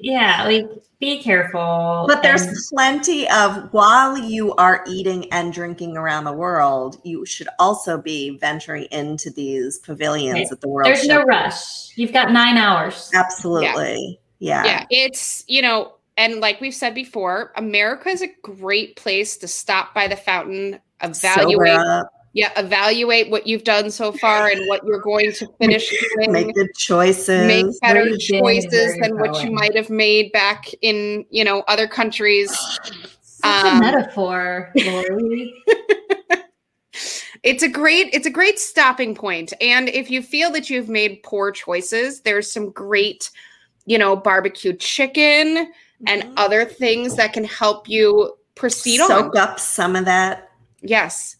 [0.01, 0.67] yeah, like
[0.99, 2.05] be careful.
[2.07, 7.25] But there's and- plenty of while you are eating and drinking around the world, you
[7.25, 10.51] should also be venturing into these pavilions Right.
[10.51, 11.19] at the World there's Show.
[11.19, 11.97] no rush.
[11.97, 13.09] You've got nine hours.
[13.13, 14.19] Absolutely.
[14.39, 14.63] Yeah.
[14.63, 19.47] yeah it's you know and like we've said before america is a great place to
[19.47, 24.83] stop by the fountain evaluate Sober yeah evaluate what you've done so far and what
[24.85, 27.47] you're going to finish doing make good choices.
[27.47, 30.31] make better Where you've been and choices where you're than what you might have made
[30.31, 32.51] back in you know other countries
[33.21, 35.53] Such Um, a metaphor, Lori.
[37.43, 39.51] it's a great it's a great stopping point.
[39.51, 43.31] point and if you feel that you've made poor choices there's some great
[43.85, 45.71] you know barbecue chicken
[46.07, 46.33] and Mhm.
[46.37, 50.49] other things that can help you proceed on soak up some of that
[50.81, 51.35] yes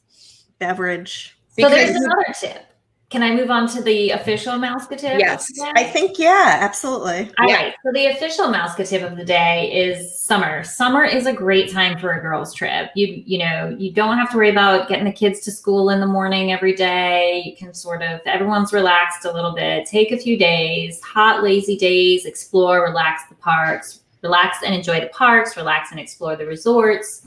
[0.59, 1.37] beverage.
[1.59, 2.65] So there's another tip.
[3.09, 5.19] Can I move on to the official Mouska tip?
[5.19, 5.49] Yes.
[5.75, 7.31] I think yeah, absolutely.
[7.39, 7.55] All Yeah.
[7.55, 7.73] right.
[7.83, 10.63] So the official Mouska tip of the day is summer.
[10.63, 12.91] Summer is a great time for a girls' trip.
[12.93, 15.99] You you know you don't have to worry about getting the kids to school in
[15.99, 17.41] the morning every day.
[17.43, 19.87] You can sort of everyone's relaxed a little bit.
[19.87, 25.07] Take a few days, hot lazy days, explore, relax the parks, relax and enjoy the
[25.07, 27.25] parks, relax and explore the resorts.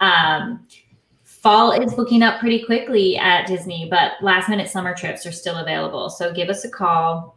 [0.00, 0.66] Um,
[1.24, 5.56] fall is booking up pretty quickly at Disney, but last minute summer trips are still
[5.56, 6.10] available.
[6.10, 7.36] So give us a call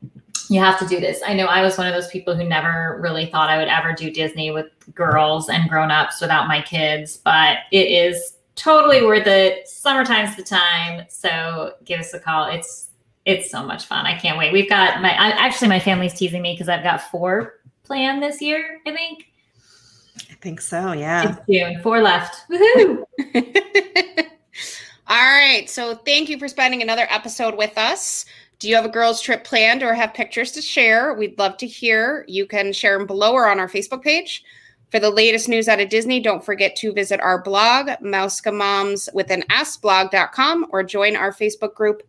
[0.50, 1.22] you have to do this.
[1.26, 3.94] I know I was one of those people who never really thought I would ever
[3.94, 9.68] do Disney with girls and grown-ups without my kids, but it is totally worth it.
[9.68, 12.50] Summertime's the time, so give us a call.
[12.50, 12.90] It's
[13.26, 14.06] it's so much fun.
[14.06, 14.52] I can't wait.
[14.52, 18.42] We've got my I, actually my family's teasing me because I've got four planned this
[18.42, 18.80] year.
[18.86, 19.26] I think
[20.30, 20.92] I think so.
[20.92, 21.38] Yeah.
[21.38, 21.82] it's June.
[21.82, 22.36] Four left.
[22.50, 23.04] Woohoo!
[25.08, 28.26] all right so thank you for spending another episode with us
[28.60, 31.68] do you have a girls trip planned or have pictures to share we'd love to
[31.68, 34.46] hear you can share them below or on our facebook page
[34.92, 39.30] for the latest news out of disney don't forget to visit our blog Mousekamoms with
[39.30, 42.02] an s blog.com or join our facebook group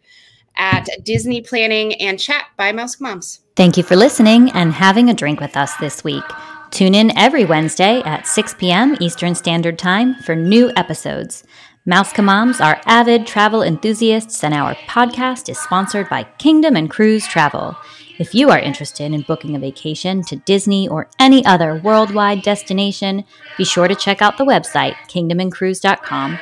[0.57, 5.15] at disney planning and chat by Mouseka Moms Thank you for listening and having a
[5.15, 6.25] drink with us this week.
[6.73, 8.97] Tune in every Wednesday at 6 p.m.
[8.99, 11.45] Eastern Standard Time for new episodes.
[11.89, 17.29] Mouseka Moms are avid travel enthusiasts, and our podcast is sponsored by Kingdom and Cruise
[17.29, 17.77] Travel.
[18.19, 23.23] If you are interested in booking a vacation to Disney or any other worldwide destination,
[23.57, 26.41] be sure to check out the website, kingdomandcruise.com,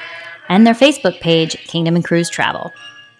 [0.48, 2.72] and their Facebook page, Kingdom and Cruise Travel.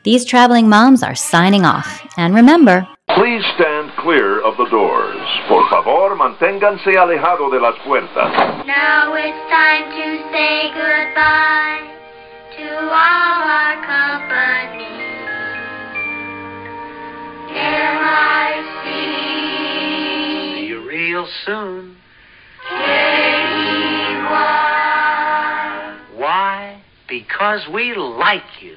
[0.05, 2.03] These traveling moms are signing off.
[2.17, 5.29] And remember, Please stand clear of the doors.
[5.49, 8.65] Por favor, manténganse alejado de las puertas.
[8.67, 11.91] Now it's time to say goodbye
[12.57, 14.89] to all our company.
[17.55, 18.85] M-I-C.
[20.57, 21.97] See you real soon.
[24.33, 25.99] K-E-Y.
[26.17, 26.83] Why?
[27.09, 28.77] Because we like you.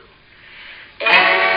[1.01, 1.54] Yeah.